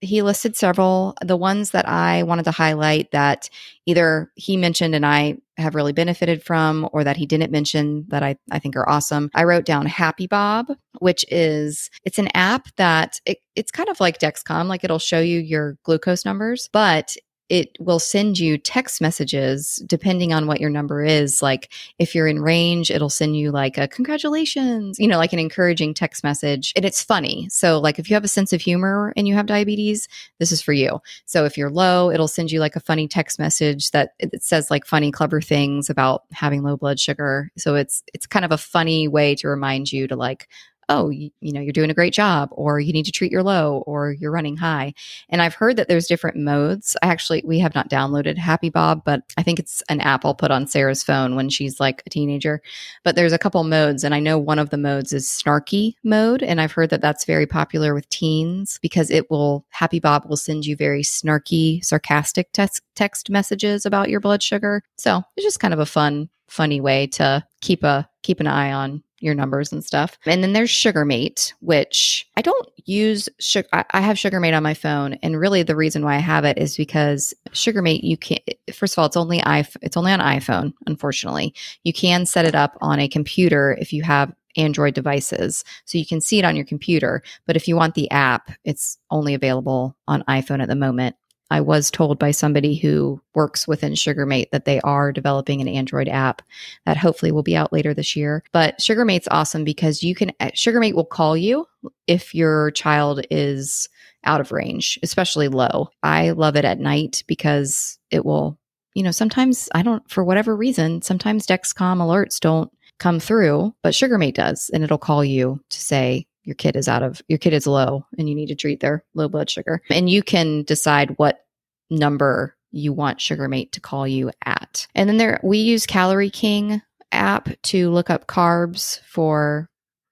[0.00, 3.50] he listed several the ones that I wanted to highlight that
[3.86, 8.22] either he mentioned and I have really benefited from or that he didn't mention that
[8.22, 9.30] I I think are awesome.
[9.34, 10.68] I wrote down Happy Bob,
[11.00, 15.20] which is it's an app that it, it's kind of like Dexcom like it'll show
[15.20, 17.16] you your glucose numbers, but
[17.50, 21.42] it will send you text messages depending on what your number is.
[21.42, 25.40] Like if you're in range, it'll send you like a congratulations, you know, like an
[25.40, 26.72] encouraging text message.
[26.76, 27.48] And it's funny.
[27.50, 30.08] So, like if you have a sense of humor and you have diabetes,
[30.38, 31.00] this is for you.
[31.26, 34.70] So, if you're low, it'll send you like a funny text message that it says
[34.70, 37.50] like funny, clever things about having low blood sugar.
[37.58, 40.48] So, it's it's kind of a funny way to remind you to like,
[40.90, 43.44] oh, you, you know, you're doing a great job, or you need to treat your
[43.44, 44.92] low, or you're running high.
[45.28, 46.96] And I've heard that there's different modes.
[47.00, 50.34] I actually, we have not downloaded Happy Bob, but I think it's an app I'll
[50.34, 52.60] put on Sarah's phone when she's like a teenager.
[53.04, 56.42] But there's a couple modes, and I know one of the modes is snarky mode.
[56.42, 60.36] And I've heard that that's very popular with teens because it will, Happy Bob will
[60.36, 64.82] send you very snarky, sarcastic text, text messages about your blood sugar.
[64.98, 68.72] So it's just kind of a fun, funny way to keep a, keep an eye
[68.72, 70.18] on your numbers and stuff.
[70.26, 73.28] And then there's Sugarmate, which I don't use.
[73.72, 76.58] I, I have Sugarmate on my phone, and really the reason why I have it
[76.58, 79.76] is because Sugarmate, you can not First of all, it's only iPhone.
[79.82, 80.72] It's only on iPhone.
[80.86, 81.54] Unfortunately,
[81.84, 86.06] you can set it up on a computer if you have Android devices, so you
[86.06, 87.22] can see it on your computer.
[87.46, 91.16] But if you want the app, it's only available on iPhone at the moment.
[91.50, 96.08] I was told by somebody who works within Sugarmate that they are developing an Android
[96.08, 96.42] app
[96.86, 98.44] that hopefully will be out later this year.
[98.52, 101.66] But Sugarmate's awesome because you can eh, Sugarmate will call you
[102.06, 103.88] if your child is
[104.24, 105.88] out of range, especially low.
[106.02, 108.58] I love it at night because it will,
[108.94, 113.94] you know, sometimes I don't for whatever reason, sometimes Dexcom alerts don't come through, but
[113.94, 117.52] Sugarmate does and it'll call you to say your kid is out of your kid
[117.52, 119.80] is low and you need to treat their low blood sugar.
[119.88, 121.44] And you can decide what
[121.90, 124.88] number you want Sugarmate to call you at.
[124.96, 126.82] And then there we use Calorie King
[127.12, 129.69] app to look up carbs for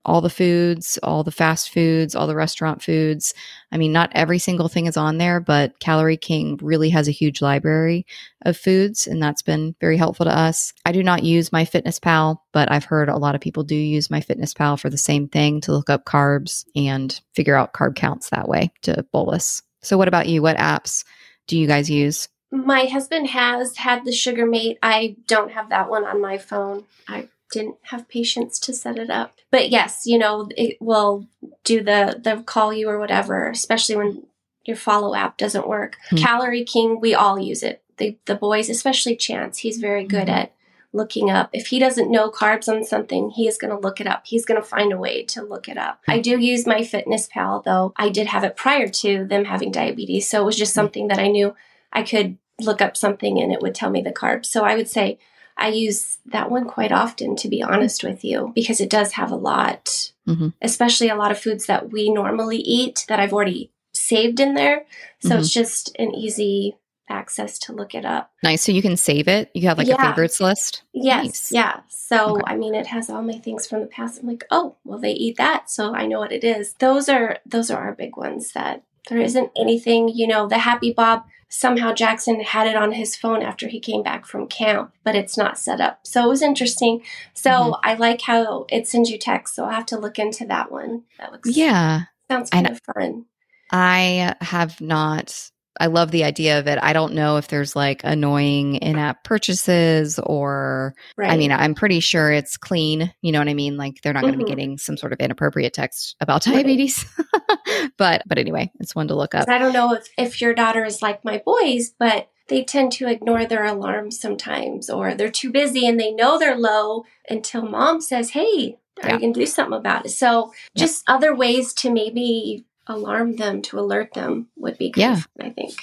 [0.08, 3.34] all the foods, all the fast foods, all the restaurant foods.
[3.70, 7.12] I mean, not every single thing is on there, but Calorie King really has a
[7.12, 8.06] huge library
[8.42, 10.72] of foods, and that's been very helpful to us.
[10.86, 13.76] I do not use my Fitness Pal, but I've heard a lot of people do
[13.76, 17.74] use my Fitness Pal for the same thing to look up carbs and figure out
[17.74, 19.62] carb counts that way to bolus.
[19.82, 20.40] So, what about you?
[20.40, 21.04] What apps
[21.46, 22.28] do you guys use?
[22.50, 24.78] My husband has had the Sugarmate.
[24.82, 26.84] I don't have that one on my phone.
[27.06, 29.34] I didn't have patience to set it up.
[29.50, 31.26] But yes, you know, it will
[31.64, 34.22] do the the call you or whatever, especially when
[34.64, 35.96] your follow app doesn't work.
[36.10, 36.16] Hmm.
[36.16, 37.82] Calorie King, we all use it.
[37.96, 40.32] The the boys, especially Chance, he's very good Mhm.
[40.36, 40.52] at
[40.92, 41.50] looking up.
[41.52, 44.22] If he doesn't know carbs on something, he is going to look it up.
[44.26, 46.00] He's going to find a way to look it up.
[46.08, 47.92] I do use my Fitness Pal though.
[47.96, 51.18] I did have it prior to them having diabetes, so it was just something that
[51.18, 51.54] I knew
[51.92, 54.46] I could look up something and it would tell me the carbs.
[54.46, 55.18] So I would say
[55.58, 59.32] I use that one quite often, to be honest with you, because it does have
[59.32, 60.52] a lot, Mhm.
[60.62, 64.84] especially a lot of foods that we normally eat that I've already saved in there.
[65.20, 65.38] So Mhm.
[65.40, 66.76] it's just an easy
[67.10, 68.30] access to look it up.
[68.42, 68.62] Nice.
[68.62, 69.50] So you can save it.
[69.54, 70.82] You have like a favorites list.
[70.92, 71.52] Yes, Nice.
[71.52, 71.80] yeah.
[71.88, 72.42] So Okay.
[72.46, 74.20] I mean, it has all my things from the past.
[74.20, 76.74] I'm like, oh, well, they eat that, so I know what it is.
[76.78, 78.52] Those are those are our big ones.
[78.52, 81.24] That there isn't anything, you know, the Happy Bob.
[81.48, 85.36] Somehow Jackson had it on his phone after he came back from camp, but it's
[85.38, 86.00] not set up.
[86.04, 87.02] So it was interesting.
[87.34, 87.80] So Mhm.
[87.84, 89.54] I like how it sends you text.
[89.54, 91.04] So I'll have to look into that one.
[91.18, 92.02] That looks Yeah.
[92.30, 92.72] sounds kind know.
[92.72, 93.24] of fun.
[93.72, 95.50] I have not.
[95.80, 96.78] I love the idea of it.
[96.82, 101.30] I don't know if there's like annoying in app purchases or, Right.
[101.30, 103.12] I mean, I'm pretty sure it's clean.
[103.22, 103.76] You know what I mean?
[103.76, 106.66] Like they're not going to be getting some sort of inappropriate text about Right.
[107.96, 109.48] but, but anyway, it's one to look up.
[109.48, 113.08] I don't know if, if your daughter is like my boys, but they tend to
[113.08, 118.00] ignore their alarms sometimes, or they're too busy and they know they're low until mom
[118.00, 119.14] says, Hey, Yeah.
[119.14, 120.10] you going to do something about it?
[120.10, 120.84] So, Yeah.
[120.86, 125.44] just other ways to maybe alarm them, to alert them would be kind Yeah.
[125.46, 125.74] I think.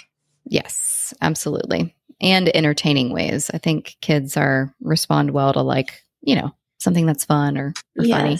[0.45, 1.95] Yes, absolutely.
[2.21, 3.51] And entertaining ways.
[3.53, 8.05] I think kids are respond well to like, you know, something that's fun or, or
[8.05, 8.39] funny.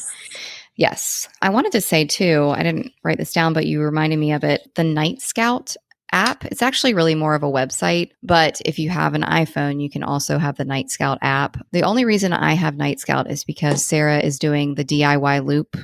[0.78, 1.30] Yes.
[1.42, 4.44] I wanted to say too, I didn't write this down, but you reminded me of
[4.44, 4.70] it.
[4.76, 5.76] The Night Scout
[6.12, 9.90] app, it's actually really more of a website, but if you have an iPhone, you
[9.90, 11.58] can also have the Night Scout app.
[11.72, 15.78] The only reason I have Night Scout is because Sarah is doing the DIY loop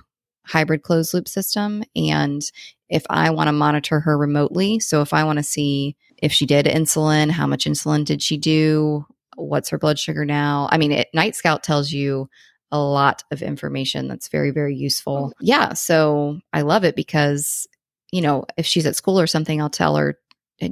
[0.45, 1.83] hybrid closed loop system.
[1.95, 2.41] And
[2.89, 6.45] if I want to monitor her remotely, so if I want to see if she
[6.45, 10.67] did insulin, how much insulin did she do, what's her blood sugar now?
[10.71, 12.29] I mean, it, Night Scout tells you
[12.71, 15.33] a lot of information that's very, very useful.
[15.33, 15.37] Oh.
[15.41, 15.73] Yeah.
[15.73, 17.67] So I love it because,
[18.11, 20.17] you know, if she's at school or something, I'll tell her,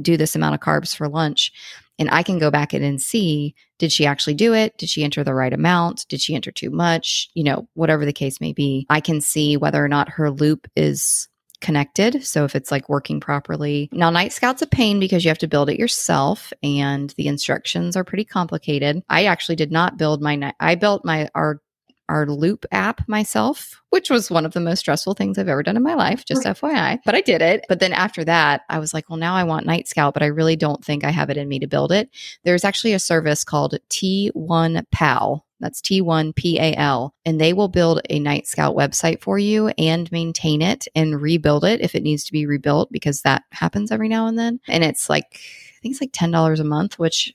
[0.02, 1.52] do this amount of carbs for lunch.
[1.98, 4.78] And I can go back in and see did she actually do it?
[4.78, 6.06] Did she enter the right amount?
[6.10, 7.30] Did she enter too much?
[7.34, 8.86] You know, whatever the case may be.
[8.90, 11.30] I can see whether or not her loop is
[11.62, 12.26] connected.
[12.26, 13.90] So if it's like working properly.
[13.92, 17.96] Now, Night Scout's a pain because you have to build it yourself and the instructions
[17.98, 19.02] are pretty complicated.
[19.10, 21.62] I actually did not build my, Ni- I built my, our,
[22.10, 25.78] our loop app myself, which was one of the most stressful things I've ever done
[25.78, 27.00] in my life, just FYI.
[27.06, 27.66] But I did it.
[27.70, 30.28] But then after that, I was like, well, now I want Night Scout, but I
[30.28, 32.10] really don't think I have it in me to build it.
[32.44, 35.46] There's actually a service called T1 PAL.
[35.60, 37.12] That's T1PAL.
[37.26, 41.64] And they will build a Night Scout website for you and maintain it and rebuild
[41.64, 44.60] it if it needs to be rebuilt because that happens every now and then.
[44.68, 47.34] And it's like, I think it's like $10 a month, which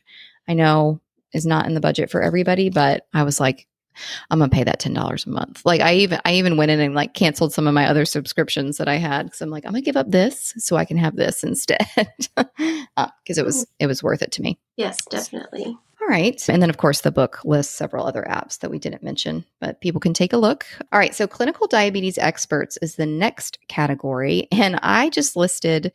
[0.48, 1.00] I know
[1.32, 3.66] is not in the budget for everybody, but I was like,
[4.30, 5.62] I'm gonna pay that ten dollars a month.
[5.64, 8.78] Like I even I even went in and like canceled some of my other subscriptions
[8.78, 11.16] that I had because I'm like I'm gonna give up this so I can have
[11.16, 11.87] this instead
[12.37, 14.59] uh, because it was it was worth it to me.
[14.76, 15.76] Yes, definitely.
[16.04, 16.48] All right.
[16.50, 19.80] And then, of course, the book lists several other apps that we didn't mention, but
[19.80, 20.66] people can take a look.
[20.92, 21.14] All right.
[21.14, 24.46] So, clinical diabetes experts is the next category.
[24.52, 25.92] And I just listed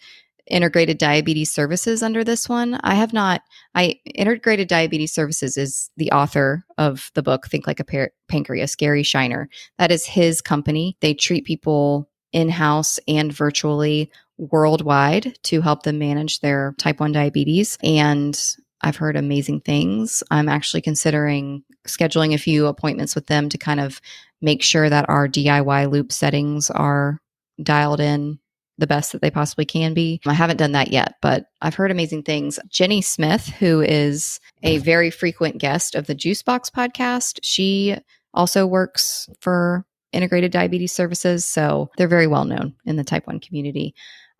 [0.49, 2.79] integrated diabetes services under this one.
[2.83, 3.41] I have not,
[3.75, 9.03] I, integrated diabetes services is the author of the book, Think Like a Pancreas, Gary
[9.03, 9.47] Scheiner.
[9.77, 10.97] That is his company.
[11.01, 17.11] They treat people in house and virtually worldwide to help them manage their type 1
[17.11, 17.77] diabetes.
[17.83, 18.39] And
[18.81, 20.23] I've heard amazing things.
[20.31, 23.99] I'm actually considering scheduling a few appointments with them to kind of
[24.41, 27.19] make sure that our DIY loop settings are
[27.61, 28.39] dialed in
[28.79, 30.21] the best that they possibly can be.
[30.25, 32.59] I haven't done that yet, but I've heard amazing things.
[32.69, 37.97] Jenny Smith, who is a very frequent guest of the Juicebox podcast, she
[38.33, 41.45] also works for integrated diabetes services.
[41.45, 43.93] So they're very well known in the type 1 community.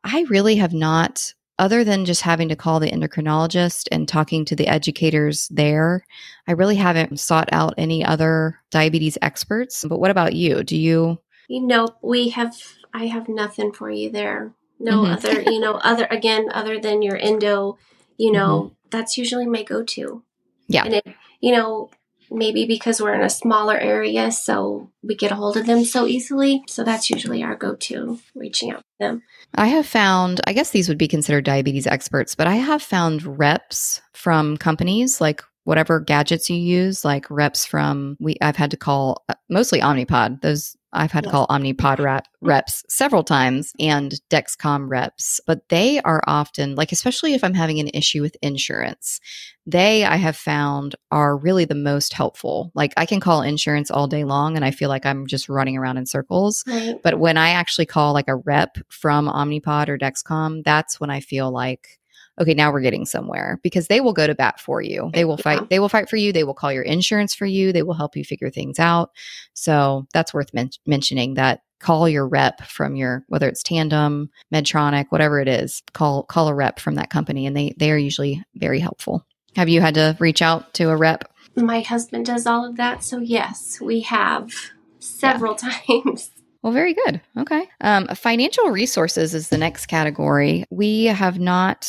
[0.04, 4.56] I really have not, other than just having to call the endocrinologist and talking to
[4.56, 6.06] the educators there,
[6.48, 9.86] I really haven't sought out any other diabetes experts.
[9.88, 10.64] But what about you?
[10.64, 11.20] Do you?
[11.50, 12.56] You know, we have,
[12.94, 14.52] I have nothing for you there.
[14.80, 15.14] No mm-hmm.
[15.14, 17.78] other, you know, other, again, other than your endo,
[18.18, 18.74] you know, mm-hmm.
[18.90, 20.24] that's usually my go to.
[20.68, 20.86] Yeah.
[20.86, 21.08] And it,
[21.42, 21.90] you know,
[22.32, 26.06] maybe because we're in a smaller area, so we get a hold of them so
[26.06, 26.64] easily.
[26.68, 29.24] So that's usually our go to, reaching out to them.
[29.56, 33.40] I have found, I guess these would be considered diabetes experts, but I have found
[33.40, 38.78] reps from companies like whatever gadgets you use, like reps from we I've had to
[38.78, 40.42] call uh, mostly Omnipod.
[40.42, 46.00] Those I've had to call Omnipod rep, reps several times and Dexcom reps, but they
[46.02, 49.20] are often like, especially if I'm having an issue with insurance,
[49.68, 52.72] they I have found are really the most helpful.
[52.74, 55.78] Like I can call insurance all day long and I feel like I'm just running
[55.78, 56.64] around in circles.
[56.66, 57.00] Right.
[57.04, 61.20] But when I actually call like a rep from Omnipod or Dexcom, that's when I
[61.20, 61.99] feel like
[62.40, 65.10] okay, now we're getting somewhere because they will go to bat for you.
[65.14, 65.62] They will fight.
[65.62, 65.68] Yeah.
[65.70, 66.32] They will fight for you.
[66.32, 67.72] They will call your insurance for you.
[67.72, 69.12] They will help you figure things out.
[69.54, 75.08] So that's worth men- mentioning that call your rep from your whether it's Tandem, Medtronic,
[75.10, 75.82] whatever it is.
[75.94, 79.26] Call call a rep from that company and they they are usually very helpful.
[79.56, 81.32] Have you had to reach out to a rep?
[81.56, 84.52] My husband does all of that, so yes, we have
[85.00, 85.72] several yeah.
[85.88, 86.32] times.
[86.62, 87.22] Well, very good.
[87.38, 87.70] Okay.
[87.80, 90.66] Um, financial resources is the next category.
[90.70, 91.86] We have not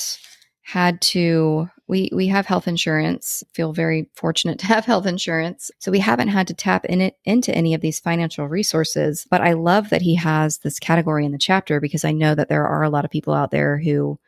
[0.71, 5.73] had to we we have health insurance feel very fortunate to have health insurance.
[5.81, 9.41] So we haven't had to tap in it into any of these financial resources but
[9.41, 12.67] i love that he has this category in the chapter because i know that there
[12.67, 14.19] are a lot of people out there who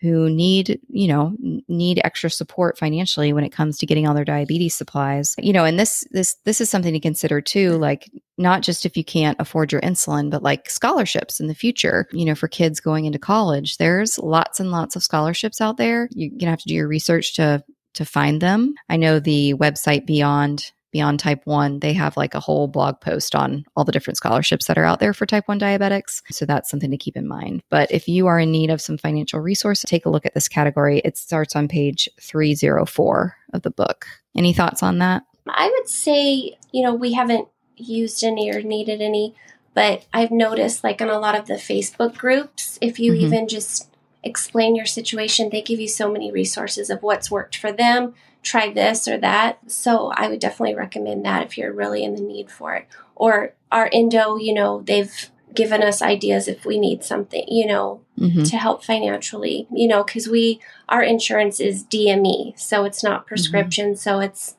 [0.00, 1.34] who need, you know,
[1.68, 5.34] need extra support financially when it comes to getting all their diabetes supplies.
[5.38, 8.96] You know, and this this this is something to consider too, like not just if
[8.96, 12.80] you can't afford your insulin, but like scholarships in the future, you know, for kids
[12.80, 13.78] going into college.
[13.78, 16.08] There's lots and lots of scholarships out there.
[16.12, 18.74] You're going to have to do your research to to find them.
[18.90, 23.34] I know the website Beyond Beyond Type 1, they have like a whole blog post
[23.34, 26.22] on all the different scholarships that are out there for type 1 diabetics.
[26.30, 27.62] So that's something to keep in mind.
[27.68, 30.48] But if you are in need of some financial resources, take a look at this
[30.48, 31.02] category.
[31.04, 34.06] It starts on page 304 of the book.
[34.34, 35.24] Any thoughts on that?
[35.46, 39.34] I would say, you know, we haven't used any or needed any,
[39.74, 43.26] but I've noticed like in a lot of the Facebook groups, if you mm-hmm.
[43.26, 47.70] even just explain your situation, they give you so many resources of what's worked for
[47.70, 48.14] them,
[48.46, 49.58] try this or that.
[49.70, 52.86] So I would definitely recommend that if you're really in the need for it.
[53.16, 58.02] Or our endo, you know, they've given us ideas if we need something, you know,
[58.18, 58.44] mm-hmm.
[58.44, 63.28] to help financially, you know, because we, our insurance is DME, so it's not mm-hmm.
[63.28, 63.86] prescription.
[63.90, 63.98] Mm-hmm.
[63.98, 64.56] So it's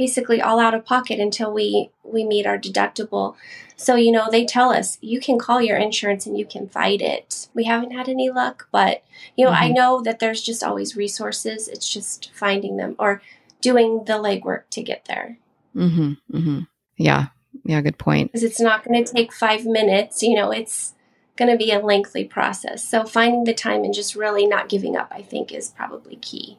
[0.00, 3.36] basically all out of pocket until we, we meet our deductible.
[3.76, 7.02] So, you know, they tell us you can call your insurance and you can fight
[7.02, 7.48] it.
[7.52, 9.04] We haven't had any luck, but,
[9.36, 9.62] you know, mm-hmm.
[9.62, 11.68] I know that there's just always resources.
[11.68, 13.20] It's just finding them or
[13.60, 15.36] doing the legwork to get there.
[15.76, 16.12] Mm-hmm.
[16.34, 16.60] Mm-hmm.
[16.96, 17.26] Yeah.
[17.66, 17.82] Yeah.
[17.82, 18.32] Good point.
[18.32, 20.22] Because it's not going to take five minutes.
[20.22, 20.94] You know, it's
[21.36, 22.82] going to be a lengthy process.
[22.82, 26.56] So finding the time and just really not giving up, I think, is probably key.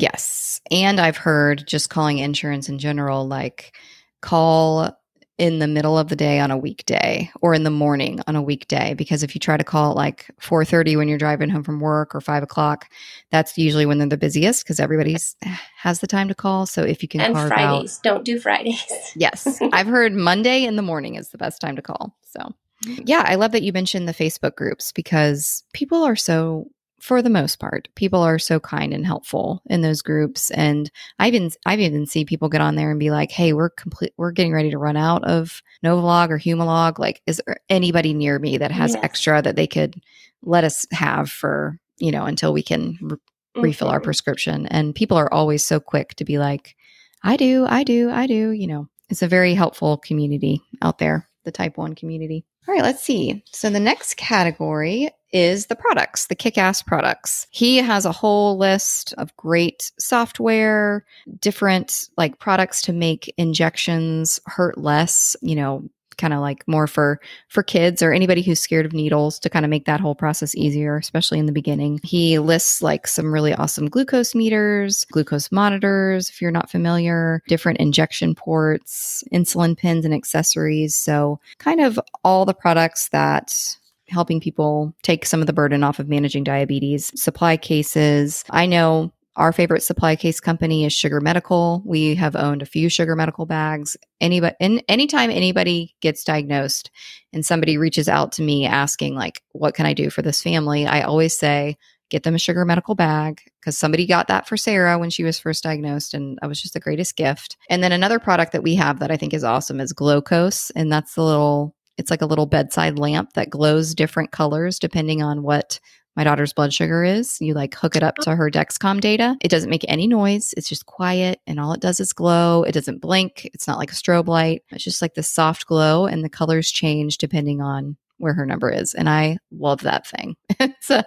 [0.00, 0.60] Yes.
[0.70, 3.76] And I've heard just calling insurance in general, like
[4.20, 4.96] call
[5.38, 8.42] in the middle of the day on a weekday or in the morning on a
[8.42, 11.78] weekday because if you try to call at like 4.30 when you're driving home from
[11.78, 12.90] work or 5 o'clock
[13.30, 15.14] that's usually when they're the busiest because everybody
[15.76, 16.64] has the time to call.
[16.64, 18.82] So if you can and fridays out, don't do fridays.
[19.14, 19.60] Yes.
[19.72, 22.16] I've heard monday in the morning is the best time to call.
[22.22, 26.68] So yeah i love that you mentioned the facebook groups because people are so
[27.06, 30.50] for the most part, people are so kind and helpful in those groups.
[30.50, 30.90] And
[31.20, 34.12] I've even I've even seen people get on there and be like, "Hey, we're complete.
[34.16, 36.98] We're getting ready to run out of Novolog or Humalog.
[36.98, 39.04] Like, is there anybody near me that has yes.
[39.04, 39.94] extra that they could
[40.42, 43.60] let us have for you know until we can re- mm-hmm.
[43.60, 44.04] refill our mm-hmm.
[44.06, 46.74] prescription?" And people are always so quick to be like,
[47.22, 51.28] "I do, I do, I do." You know, it's a very helpful community out there,
[51.44, 52.44] the Type One community.
[52.66, 53.44] All right, let's see.
[53.52, 57.46] So the next category is the products, the kick ass products.
[57.50, 61.04] He has a whole list of great software,
[61.40, 67.20] different like products to make injections hurt less, you know, kind of like more for
[67.48, 70.54] for kids or anybody who's scared of needles to kind of make that whole process
[70.54, 76.30] easier especially in the beginning he lists like some really awesome glucose meters glucose monitors
[76.30, 82.44] if you're not familiar different injection ports insulin pens and accessories so kind of all
[82.44, 83.76] the products that
[84.08, 89.12] helping people take some of the burden off of managing diabetes supply cases i know
[89.36, 91.82] Our favorite supply case company is Sugar Medical.
[91.84, 93.94] We have owned a few Sugar Medical bags.
[94.18, 96.90] Anybody, in, anytime anybody gets diagnosed
[97.34, 100.86] and somebody reaches out to me asking, like, what can I do for this family?
[100.86, 101.76] I always say,
[102.08, 105.38] get them a Sugar Medical bag because somebody got that for Sarah when she was
[105.38, 106.14] first diagnosed.
[106.14, 107.58] And that was just the greatest gift.
[107.68, 110.70] And then another product that we have that I think is awesome is Glowcose.
[110.74, 115.22] And that's the little, it's like a little bedside lamp that glows different colors depending
[115.22, 115.80] on what
[116.16, 117.38] my daughter's blood sugar is.
[117.40, 118.22] You like hook it up oh.
[118.24, 119.36] to her Dexcom data.
[119.42, 120.54] It doesn't make any noise.
[120.56, 122.62] It's just quiet and all it does is glow.
[122.62, 123.44] It doesn't blink.
[123.52, 124.62] It's not like a strobe light.
[124.70, 128.70] It's just like the soft glow and the colors change depending on where her number
[128.70, 128.94] is.
[128.94, 130.36] And I love that thing.
[130.58, 131.04] it's a,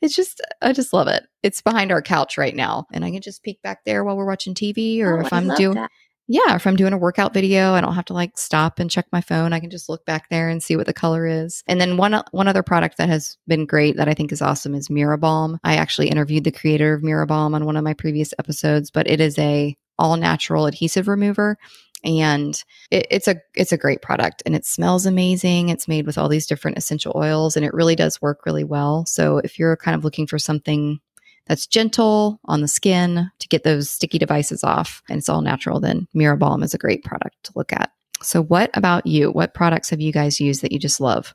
[0.00, 1.24] it's just, I just love it.
[1.42, 2.86] It's behind our couch right now.
[2.92, 5.38] And I can just peek back there while we're watching TV or Oh, if I
[5.38, 5.90] I'm doing, that.
[6.26, 9.06] Yeah, if I'm doing a workout video, I don't have to like stop and check
[9.12, 9.52] my phone.
[9.52, 11.62] I can just look back there and see what the color is.
[11.66, 14.74] And then one one other product that has been great that I think is awesome
[14.74, 15.58] is Mirabalm.
[15.64, 19.20] I actually interviewed the creator of Mirabalm on one of my previous episodes, but it
[19.20, 21.58] is a all natural adhesive remover
[22.04, 26.18] and it, it's a it's a great product and it smells amazing it's made with
[26.18, 29.76] all these different essential oils and it really does work really well so if you're
[29.76, 31.00] kind of looking for something
[31.46, 35.80] that's gentle on the skin to get those sticky devices off and it's all natural,
[35.80, 37.92] then Mirabalm is a great product to look at.
[38.22, 39.30] So, what about you?
[39.30, 41.34] What products have you guys used that you just love?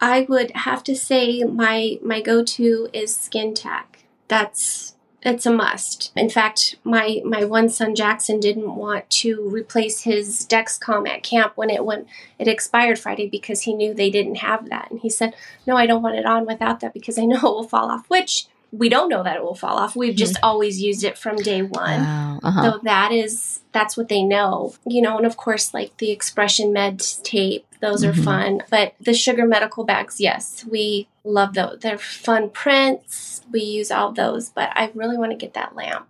[0.00, 4.04] I would have to say my my go-to is Skin Tac.
[4.28, 4.94] That's
[5.24, 6.10] it's a must.
[6.16, 11.52] In fact, my my one son Jackson didn't want to replace his Dexcom at camp
[11.54, 14.90] when it went it expired Friday because he knew they didn't have that.
[14.90, 15.34] And he said,
[15.66, 18.08] "No, I don't want it on without that because I know it will fall off."
[18.08, 19.94] Which we don't know that it will fall off.
[19.94, 22.00] We've just always used it from day one.
[22.00, 22.62] Oh, uh-huh.
[22.72, 24.74] So that is that's what they know.
[24.86, 28.24] You know, and of course like the ExpressionMed tape, those are Mhm.
[28.24, 28.62] fun.
[28.70, 31.78] But the sugar medical bags, yes, we love those.
[31.80, 33.42] They're fun prints.
[33.52, 36.08] We use all those, but I really want to get that lamp.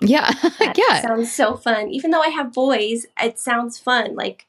[0.00, 0.30] yeah,
[0.76, 1.88] yeah, sounds so fun.
[1.88, 4.14] Even though I have boys, it sounds fun.
[4.14, 4.46] Like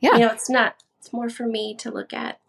[0.00, 0.12] Yeah.
[0.14, 2.39] you know, it's not it's more for me to look at.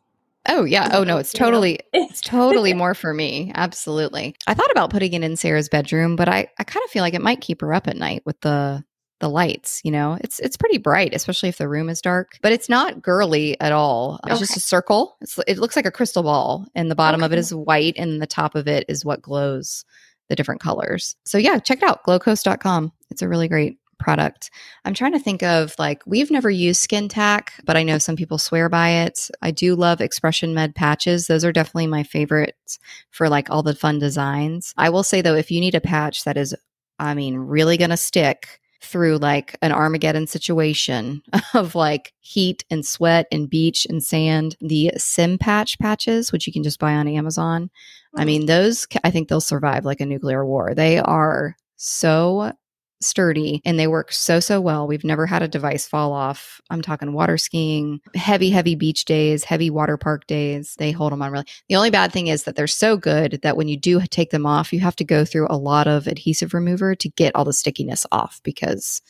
[0.47, 0.89] Oh yeah.
[0.93, 3.51] Oh no, it's totally it's totally more for me.
[3.55, 4.35] Absolutely.
[4.47, 7.13] I thought about putting it in Sarah's bedroom, but I I kind of feel like
[7.13, 8.83] it might keep her up at night with the
[9.19, 10.17] the lights, you know.
[10.21, 13.71] It's it's pretty bright, especially if the room is dark, but it's not girly at
[13.71, 14.19] all.
[14.27, 15.15] It's just a circle.
[15.21, 18.21] It's it looks like a crystal ball and the bottom of it is white and
[18.21, 19.85] the top of it is what glows
[20.29, 21.15] the different colors.
[21.25, 22.91] So yeah, check it out glowcose.com.
[23.09, 24.49] It's a really great product.
[24.83, 28.15] I'm trying to think of like we've never used Skin Tac, but I know some
[28.17, 29.29] people swear by it.
[29.41, 31.27] I do love ExpressionMed patches.
[31.27, 32.79] Those are definitely my favorites
[33.11, 34.73] for like all the fun designs.
[34.77, 36.53] I will say though, if you need a patch that is,
[36.99, 41.21] I mean, really going to stick through like an Armageddon situation
[41.53, 46.63] of like heat and sweat and beach and sand, the Simpatch patches, which you can
[46.63, 47.69] just buy on Amazon.
[48.15, 48.27] I mm.
[48.27, 50.73] mean, those, I think they'll survive like a nuclear war.
[50.73, 52.53] They are so
[53.03, 54.87] sturdy and they work so so well.
[54.87, 56.61] We've never had a device fall off.
[56.69, 60.75] I'm talking water skiing, heavy heavy beach days, heavy water park days.
[60.77, 61.45] They hold them on really.
[61.69, 64.45] The only bad thing is that they're so good that when you do take them
[64.45, 67.53] off, you have to go through a lot of adhesive remover to get all the
[67.53, 69.01] stickiness off because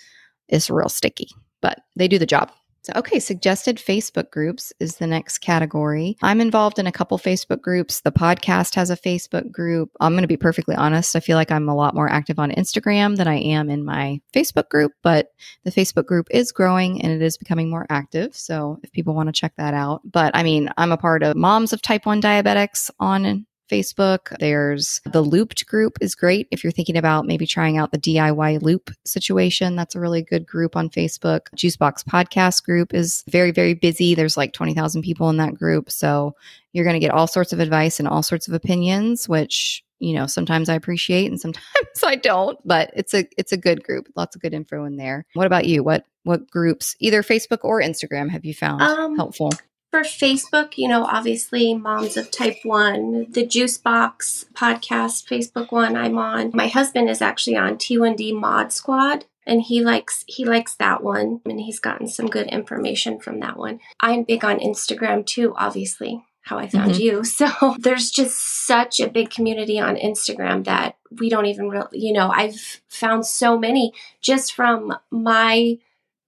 [0.48, 1.30] it's real sticky.
[1.62, 2.52] But they do the job.
[2.84, 6.18] So, okay, suggested Facebook groups is the next category.
[6.24, 8.02] I'm involved in a couple Facebook groups.
[8.02, 9.92] The podcast has a Facebook group.
[10.00, 11.16] I'm going to be perfectly honest.
[11.16, 14.20] I feel like I'm a lot more active on Instagram than I am in my
[14.34, 15.28] Facebook group, but
[15.64, 18.36] the Facebook group is growing and it is becoming more active.
[18.36, 21.36] So, if people want to check that out, but I mean, I'm a part of
[21.36, 24.38] Moms of Type 1 Diabetics on Facebook.
[24.40, 28.62] There's the Looped group is great if you're thinking about maybe trying out the DIY
[28.62, 29.76] loop situation.
[29.76, 31.42] That's a really good group on Facebook.
[31.56, 34.14] Juicebox podcast group is very very busy.
[34.16, 36.36] There's like 20,000 people in that group, so
[36.74, 40.14] you're going to get all sorts of advice and all sorts of opinions which you
[40.14, 41.66] know sometimes i appreciate and sometimes
[42.06, 45.26] i don't but it's a it's a good group lots of good info in there
[45.34, 49.52] what about you what what groups either facebook or instagram have you found Um, helpful
[49.92, 56.18] For Facebook, you know, obviously Moms of Type 1, the Juicebox podcast, Facebook one I'm
[56.18, 56.52] on.
[56.54, 61.42] My husband is actually on T1D Mod Squad and he likes he likes that one
[61.44, 63.82] and he's gotten some good information from that one.
[64.00, 66.24] I'm big on Instagram too, obviously.
[66.44, 67.02] How I found mm-hmm.
[67.02, 67.24] you.
[67.26, 72.14] So there's just such a big community on Instagram that we don't even really, you
[72.14, 75.80] know, I've found so many just from my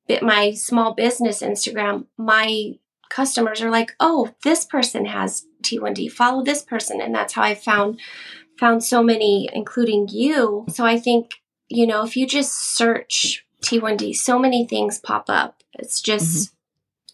[0.06, 2.74] bit my small business Instagram, my
[3.14, 6.12] customers are like, "Oh, this person has T1D.
[6.12, 8.00] Follow this person." And that's how I found
[8.60, 10.66] found so many including you.
[10.70, 11.32] So I think,
[11.70, 15.64] you know, if you just search T1D, so many things pop up.
[15.74, 16.54] It's just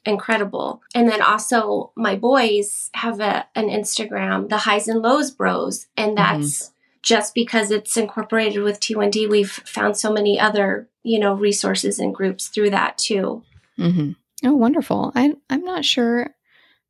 [0.06, 0.82] incredible.
[0.94, 6.18] And then also my boys have a, an Instagram, the highs and lows bros, and
[6.18, 6.72] that's
[7.02, 12.14] just because it's incorporated with T1D, we've found so many other, you know, resources and
[12.14, 13.44] groups through that too.
[13.78, 14.12] Mm-hmm.
[14.44, 15.12] Oh, wonderful.
[15.16, 16.28] I, I'm not sure.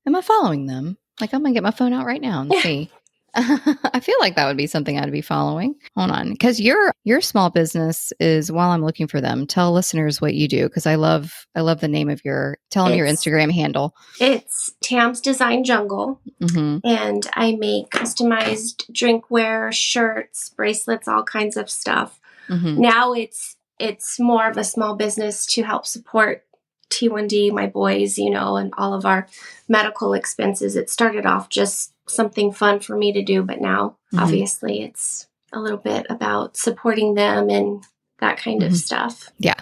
[0.05, 0.97] Am I following them?
[1.19, 2.91] Like, I'm going to get my phone out right now and see.
[3.35, 5.75] I feel like that would be something I'd be following.
[5.95, 9.45] Hold on, because your your small business is while I'm looking for them.
[9.45, 12.57] Tell listeners what you do because I love I love the name of your.
[12.71, 13.93] Tell them your Instagram handle.
[14.19, 16.79] It's Tam's Design Jungle, mm-hmm.
[16.83, 22.19] and I make customized drinkware, shirts, bracelets, all kinds of stuff.
[22.49, 22.81] Mm-hmm.
[22.81, 26.43] Now it's it's more of a small business to help support
[26.89, 29.27] T1D, my boys, you know, and all of our
[29.67, 30.75] medical expenses.
[30.75, 34.19] It started off just something fun for me to do, but now mm-hmm.
[34.19, 37.83] obviously it's a little bit about supporting them and
[38.19, 38.73] that kind mm-hmm.
[38.73, 39.31] of stuff.
[39.37, 39.55] Yeah.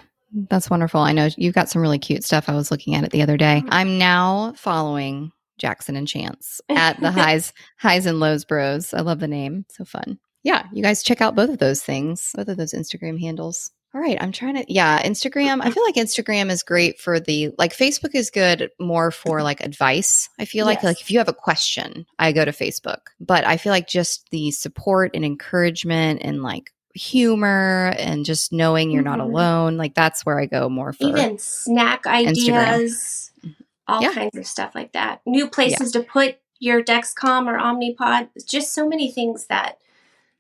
[0.50, 1.00] That's wonderful.
[1.00, 2.50] I know you've got some really cute stuff.
[2.50, 3.62] I was looking at it the other day.
[3.62, 3.70] Mm-hmm.
[3.72, 8.94] I'm now following Jackson and Chance at the highs, highs and lows bros.
[8.94, 9.66] I love the name.
[9.70, 10.20] So fun.
[10.44, 13.72] Yeah, you guys check out both of those things, both of those Instagram handles.
[13.94, 15.60] All right, I'm trying to yeah, Instagram.
[15.62, 19.62] I feel like Instagram is great for the like Facebook is good more for like
[19.62, 20.30] advice.
[20.38, 20.84] I feel like yes.
[20.84, 23.00] like if you have a question, I go to Facebook.
[23.20, 28.92] But I feel like just the support and encouragement and like humor and just knowing
[28.92, 29.32] you're not mm-hmm.
[29.32, 31.08] alone, like that's where I go more for.
[31.08, 33.56] Even snack ideas, Instagram.
[33.88, 34.14] all yeah.
[34.14, 35.22] kinds of stuff like that.
[35.26, 36.02] New places yeah.
[36.02, 38.30] to put your Dexcom or Omnipod.
[38.46, 39.80] Just so many things that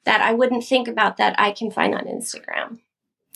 [0.03, 2.79] that I wouldn't think about that I can find on Instagram.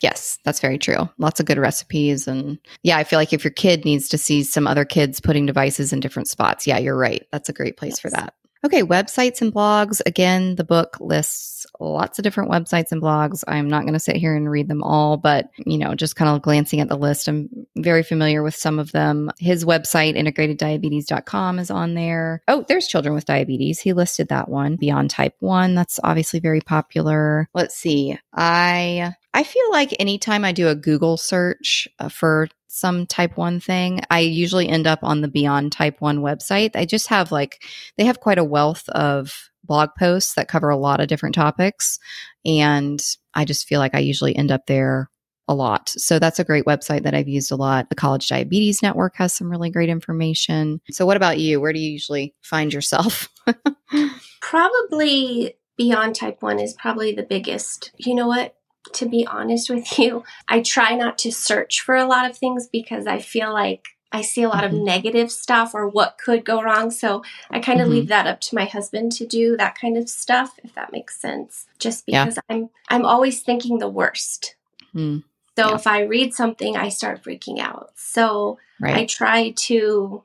[0.02, 1.10] Yes, that's very true.
[1.20, 2.28] Lots of good recipes.
[2.28, 5.46] And yeah, I feel like if your kid needs to see some other kids putting
[5.46, 7.26] devices in different spots, yeah, you're right.
[7.32, 8.00] That's a great place yes.
[8.00, 8.34] for that.
[8.64, 10.02] Okay, websites and blogs.
[10.06, 13.44] Again, the book lists lots of different websites and blogs.
[13.48, 16.30] I'm not going to sit here and read them all, but you know, just kind
[16.30, 19.32] of glancing at the list, I'm very familiar with some of them.
[19.40, 22.44] His website, integrateddiabetes.com, is on there.
[22.48, 23.80] Oh, there's Children with Diabetes.
[23.80, 24.76] He listed that one.
[24.76, 27.50] Beyond Type 1, that's obviously very popular.
[27.54, 28.18] Let's see.
[28.34, 33.60] I I feel like anytime I do a Google search uh, for some type 1
[33.60, 36.76] thing, I usually end up on the Beyond Type 1 website.
[36.76, 37.64] I just have like,
[37.98, 42.00] they have quite a wealth of blog posts that cover a lot of different topics.
[42.46, 43.02] And
[43.34, 45.10] I just feel like I usually end up there
[45.48, 45.90] a lot.
[45.90, 47.90] So that's a great website that I've used a lot.
[47.90, 50.80] The College Diabetes Network has some really great information.
[50.92, 51.60] So, what about you?
[51.60, 53.28] Where do you usually find yourself?
[54.42, 57.92] probably Beyond Type 1 is probably the biggest.
[57.98, 58.56] You know what?
[58.94, 60.24] To be honest with you.
[60.48, 64.22] I try not to search for a lot of things because I feel like I
[64.22, 64.76] see a lot mm-hmm.
[64.76, 66.92] of negative stuff or what could go wrong.
[66.92, 67.96] So I kind of mm-hmm.
[67.96, 71.20] leave that up to my husband to do that kind of stuff, if that makes
[71.20, 71.68] sense.
[71.80, 72.42] Just because yeah.
[72.50, 74.56] I'm I'm always thinking the worst.
[74.94, 75.24] Mm.
[75.58, 75.76] So yeah.
[75.76, 77.92] if I read something, I start freaking out.
[77.96, 78.98] So right.
[78.98, 80.24] I try to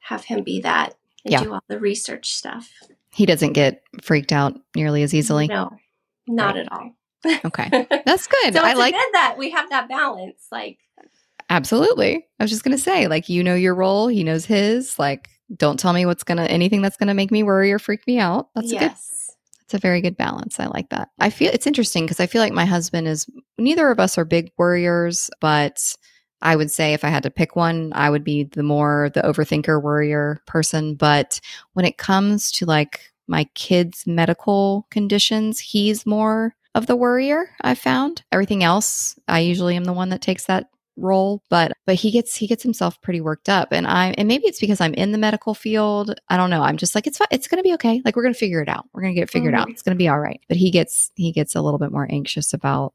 [0.00, 0.94] have him be that
[1.24, 1.42] and yeah.
[1.42, 2.70] do all the research stuff.
[3.12, 5.46] He doesn't get freaked out nearly as easily.
[5.46, 5.76] No,
[6.26, 6.66] not right.
[6.66, 6.92] at all.
[7.44, 7.86] Okay.
[8.06, 8.54] That's good.
[8.54, 10.46] so I like that we have that balance.
[10.50, 10.78] Like
[11.48, 12.26] Absolutely.
[12.40, 14.98] I was just going to say like you know your role, he knows his.
[14.98, 17.78] Like don't tell me what's going to anything that's going to make me worry or
[17.78, 18.48] freak me out.
[18.54, 18.80] That's yes.
[18.80, 19.02] good.
[19.62, 20.60] It's a very good balance.
[20.60, 21.10] I like that.
[21.18, 23.26] I feel it's interesting because I feel like my husband is
[23.58, 25.80] neither of us are big worriers, but
[26.42, 29.22] I would say if I had to pick one, I would be the more the
[29.22, 30.94] overthinker worrier person.
[30.94, 31.40] But
[31.72, 37.78] when it comes to like my kids' medical conditions, he's more of the worrier I've
[37.78, 38.22] found.
[38.30, 40.68] Everything else, I usually am the one that takes that
[40.98, 43.68] role but but he gets he gets himself pretty worked up.
[43.70, 46.18] And i and maybe it's because i'm in the medical field.
[46.28, 46.62] I don't know.
[46.62, 48.00] I'm just like it's fine it's gonna be okay.
[48.04, 48.86] Like we're gonna figure it out.
[48.92, 49.62] We're gonna get it figured mm-hmm.
[49.62, 50.40] out it's gonna be all right.
[50.48, 52.94] But he gets he gets a little bit more anxious about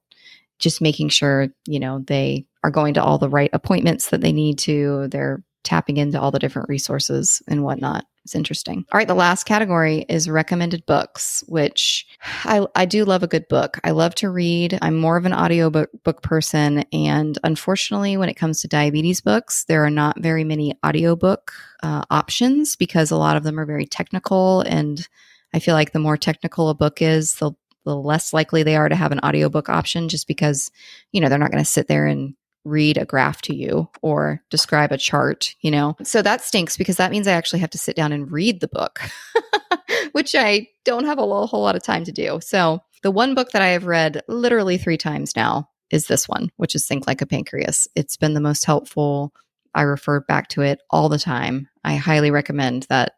[0.60, 4.32] just making sure you know they are going to all the right appointments that they
[4.32, 5.08] need to.
[5.10, 8.86] They're tapping into all the different resources and whatnot it's interesting.
[8.92, 12.06] All right, the last category is recommended books, which
[12.44, 13.80] I, I do love a good book.
[13.84, 14.78] I love to read.
[14.82, 16.86] I'm more of an audiobook book person.
[16.94, 21.52] And unfortunately, when it comes to diabetes books, there are not very many audiobook
[21.82, 24.62] uh, options because a lot of them are very technical.
[24.62, 25.08] And
[25.54, 27.52] I feel like the more technical a book is, the
[27.84, 30.70] the less likely they are to have an audiobook option just because,
[31.12, 34.42] you know, they're not going to sit there and read a graph to you or
[34.50, 35.96] describe a chart, you know?
[36.04, 38.68] So that stinks because that means I actually have to sit down and read the
[38.68, 39.00] book,
[40.12, 42.40] which I don't have a whole lot of time to do.
[42.42, 46.50] So the one book that I have read literally three times now is this one,
[46.58, 47.88] which is Think Like a Pancreas.
[47.96, 49.34] It's been the most helpful.
[49.74, 51.68] I refer back to it all the time.
[51.84, 53.14] I highly recommend that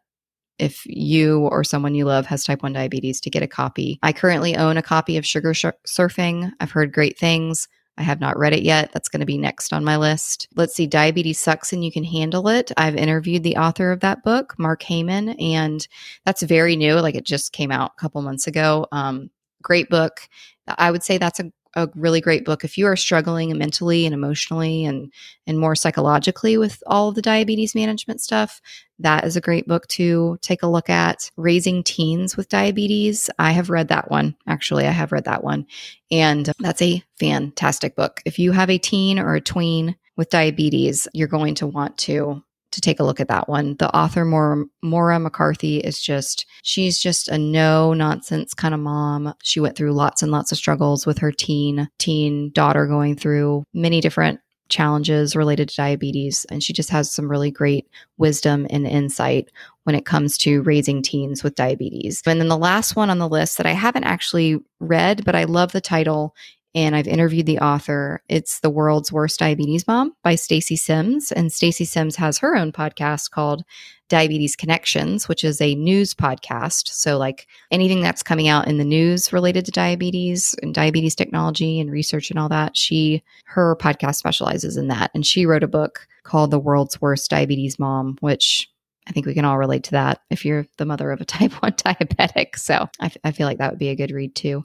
[0.58, 3.98] if you or someone you love has type 1 diabetes to get a copy.
[4.02, 6.52] I currently own a copy of Sugar Surfing.
[6.60, 7.68] I've heard great things.
[7.96, 8.90] I have not read it yet.
[8.92, 10.48] That's going to be next on my list.
[10.56, 12.72] Let's see, Diabetes Sucks and You Can Handle It.
[12.76, 15.86] I've interviewed the author of that book, Mark Heyman, and
[16.24, 16.94] that's very new.
[16.94, 18.86] Like it just came out a couple months ago.
[18.90, 19.30] Um,
[19.62, 20.28] great book.
[20.66, 24.14] I would say that's a a really great book if you are struggling mentally and
[24.14, 25.12] emotionally and
[25.46, 28.60] and more psychologically with all of the diabetes management stuff
[29.00, 31.30] that is a great book to take a look at.
[31.36, 33.28] Raising teens with diabetes.
[33.38, 34.36] I have read that one.
[34.46, 35.66] Actually i have read that one.
[36.10, 38.20] And that's a fantastic book.
[38.24, 42.42] If you have a teen or a tween with diabetes you're going to want to
[42.74, 43.76] to take a look at that one.
[43.78, 49.34] The author, Moira, Moira McCarthy, is just, she's just a no nonsense kind of mom.
[49.42, 53.64] She went through lots and lots of struggles with her teen, teen daughter going through
[53.72, 56.46] many different challenges related to diabetes.
[56.50, 59.50] And she just has some really great wisdom and insight
[59.84, 62.22] when it comes to raising teens with diabetes.
[62.26, 65.44] And then the last one on the list that I haven't actually read, but I
[65.44, 66.34] love the title
[66.74, 68.20] and I've interviewed the author.
[68.28, 71.30] It's The World's Worst Diabetes Mom by Stacey Simms.
[71.30, 73.64] And Stacey Simms has her own podcast called
[74.08, 76.88] Diabetes Connections, which is a news podcast.
[76.88, 81.78] So, like anything that's coming out in the news related to diabetes and diabetes technology
[81.78, 85.12] and research and all that, she, her podcast specializes in that.
[85.14, 88.68] And she wrote a book called The World's Worst Diabetes Mom, which
[89.06, 91.52] I think we can all relate to that if you're the mother of a type
[91.62, 92.58] 1 diabetic.
[92.58, 94.64] So, I, f- I feel like that would be a good read too.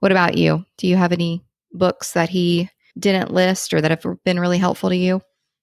[0.00, 0.64] What about you?
[0.76, 1.42] Do you have any
[1.72, 5.22] books that he didn't list or that have been really helpful to you?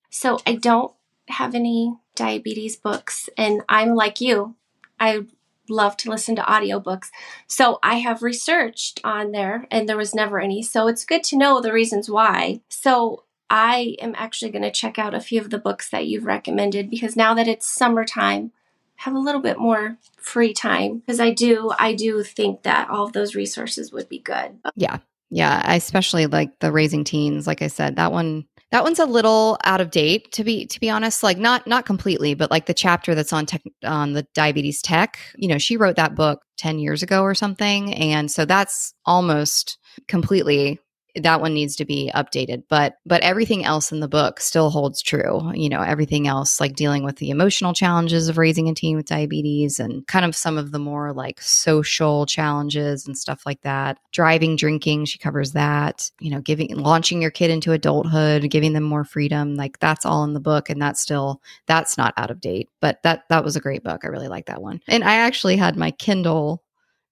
[0.09, 0.93] So I don't
[1.27, 4.55] have any diabetes books, and I'm like you.
[4.99, 5.25] I
[5.69, 7.09] love to listen to audiobooks.
[7.47, 10.61] So I have researched on there, and there was never any.
[10.61, 12.61] So it's good to know the reasons why.
[12.69, 16.25] So I am actually going to check out a few of the books that you've
[16.25, 18.51] recommended because now that it's summertime,
[18.97, 23.05] have a little bit more free time because I do I do think that all
[23.05, 24.59] of those resources would be good.
[24.75, 24.99] Yeah.
[25.33, 27.47] Yeah, I especially like the raising teens.
[27.47, 30.79] Like I said, that one that one's a little out of date to be to
[30.79, 31.23] be honest.
[31.23, 35.17] Like not not completely, but like the chapter that's on tech on the diabetes tech.
[35.35, 39.79] You know, she wrote that book ten years ago or something, and so that's almost
[40.07, 40.79] completely
[41.15, 45.01] that one needs to be updated but but everything else in the book still holds
[45.01, 48.95] true you know everything else like dealing with the emotional challenges of raising a teen
[48.95, 53.61] with diabetes and kind of some of the more like social challenges and stuff like
[53.61, 53.97] that.
[54.11, 58.83] Driving drinking she covers that you know giving launching your kid into adulthood giving them
[58.83, 62.41] more freedom like that's all in the book and that's still that's not out of
[62.41, 64.01] date but that that was a great book.
[64.03, 64.81] I really like that one.
[64.87, 66.63] And i actually had my kindle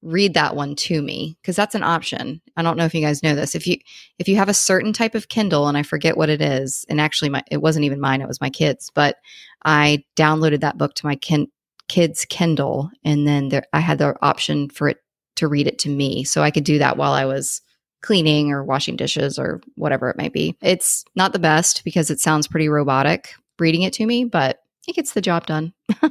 [0.02, 2.41] read that one to me because that's an option.
[2.58, 3.56] I don't know if you guys know this.
[3.56, 3.78] If you
[4.20, 6.99] if you have a certain type of Kindle and I forget what it is, and
[6.99, 9.18] actually my it wasn't even mine, it was my kids, but
[9.66, 11.52] I downloaded that book to my kin-
[11.88, 14.97] kids Kindle and then there I had the option for it
[15.38, 16.24] to read it to me.
[16.24, 17.62] So I could do that while I was
[18.02, 20.58] cleaning or washing dishes or whatever it might be.
[20.62, 24.95] It's not the best because it sounds pretty robotic reading it to me, but it
[24.95, 25.74] gets the job done.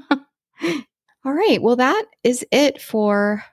[1.25, 1.61] All right.
[1.61, 3.45] Well, that is it for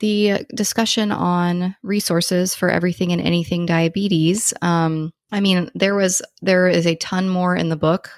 [0.00, 4.54] the discussion on resources for everything and anything diabetes.
[4.62, 8.10] Um, I mean, there was there is a ton more in the book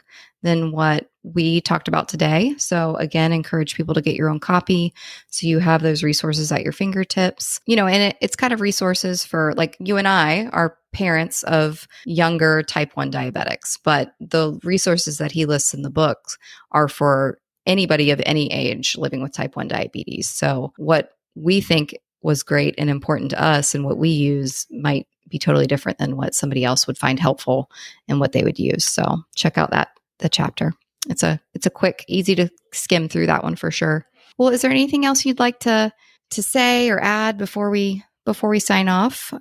[0.43, 2.55] than what we talked about today.
[2.57, 4.95] So again, encourage people to get your own copy
[5.29, 7.61] so you have those resources at your fingertips.
[7.67, 11.43] You know, and it, it's kind of resources for like you and I are parents
[11.45, 16.19] of younger type 1 diabetics, but the resources that he lists in the book
[16.73, 20.29] are for anybody of any age living with type 1 diabetes.
[20.29, 25.07] So what we think was great and important to us and what we use might
[25.29, 27.71] be totally different than what somebody else would find helpful
[28.09, 28.85] and what they would use.
[28.85, 30.73] So check out that the chapter.
[31.09, 34.07] It's a it's a quick, easy to skim through that one for sure.
[34.37, 35.93] Well, is there anything else you'd like to
[36.31, 39.33] to say or add before we before we sign off?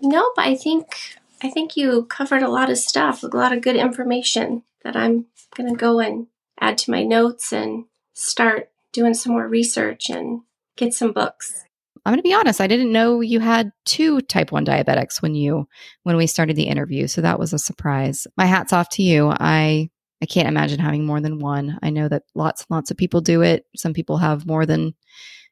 [0.00, 3.76] Nope, I think I think you covered a lot of stuff, a lot of good
[3.76, 6.26] information that I'm going to go and
[6.60, 7.84] add to my notes and
[8.14, 10.42] start doing some more research and
[10.76, 11.64] get some books.
[12.04, 15.34] I'm going to be honest, I didn't know you had two type 1 diabetics when
[15.34, 15.66] you
[16.04, 18.28] when we started the interview, so that was a surprise.
[18.36, 19.32] My hats off to you.
[19.40, 19.90] I
[20.22, 21.78] I can't imagine having more than one.
[21.82, 23.64] I know that lots and lots of people do it.
[23.76, 24.94] Some people have more than,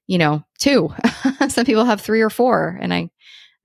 [0.07, 0.95] you know, two.
[1.49, 3.11] Some people have three or four, and I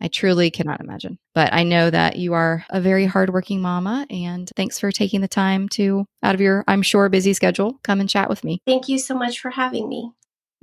[0.01, 1.19] I truly cannot imagine.
[1.35, 5.27] But I know that you are a very hardworking mama, and thanks for taking the
[5.27, 8.61] time to, out of your, I'm sure, busy schedule, come and chat with me.
[8.65, 10.11] Thank you so much for having me.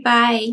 [0.02, 0.50] Bye.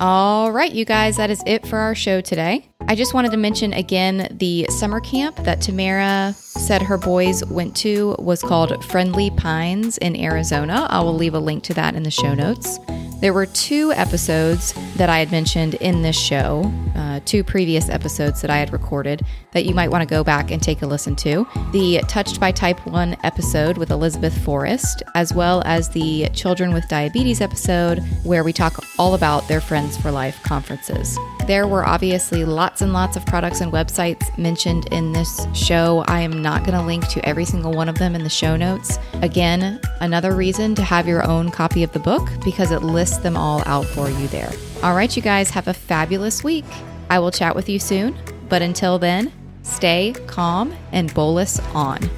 [0.00, 2.68] All right, you guys, that is it for our show today.
[2.82, 7.76] I just wanted to mention again the summer camp that Tamara said her boys went
[7.78, 10.86] to was called Friendly Pines in Arizona.
[10.88, 12.78] I will leave a link to that in the show notes.
[13.20, 18.40] There were two episodes that I had mentioned in this show, uh, two previous episodes
[18.42, 21.16] that I had recorded that you might want to go back and take a listen
[21.16, 21.44] to.
[21.72, 26.86] The Touched by Type 1 episode with Elizabeth Forrest, as well as the Children with
[26.88, 31.18] Diabetes episode, where we talk all about their Friends for Life conferences.
[31.46, 36.04] There were obviously lots and lots of products and websites mentioned in this show.
[36.06, 38.54] I am not going to link to every single one of them in the show
[38.54, 38.98] notes.
[39.22, 43.34] Again, another reason to have your own copy of the book because it lists them
[43.34, 44.52] all out for you there.
[44.82, 46.66] All right, you guys have a fabulous week.
[47.08, 48.14] I will chat with you soon,
[48.50, 49.32] but until then,
[49.62, 52.10] stay calm and bolus on.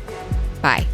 [0.60, 0.86] Bye.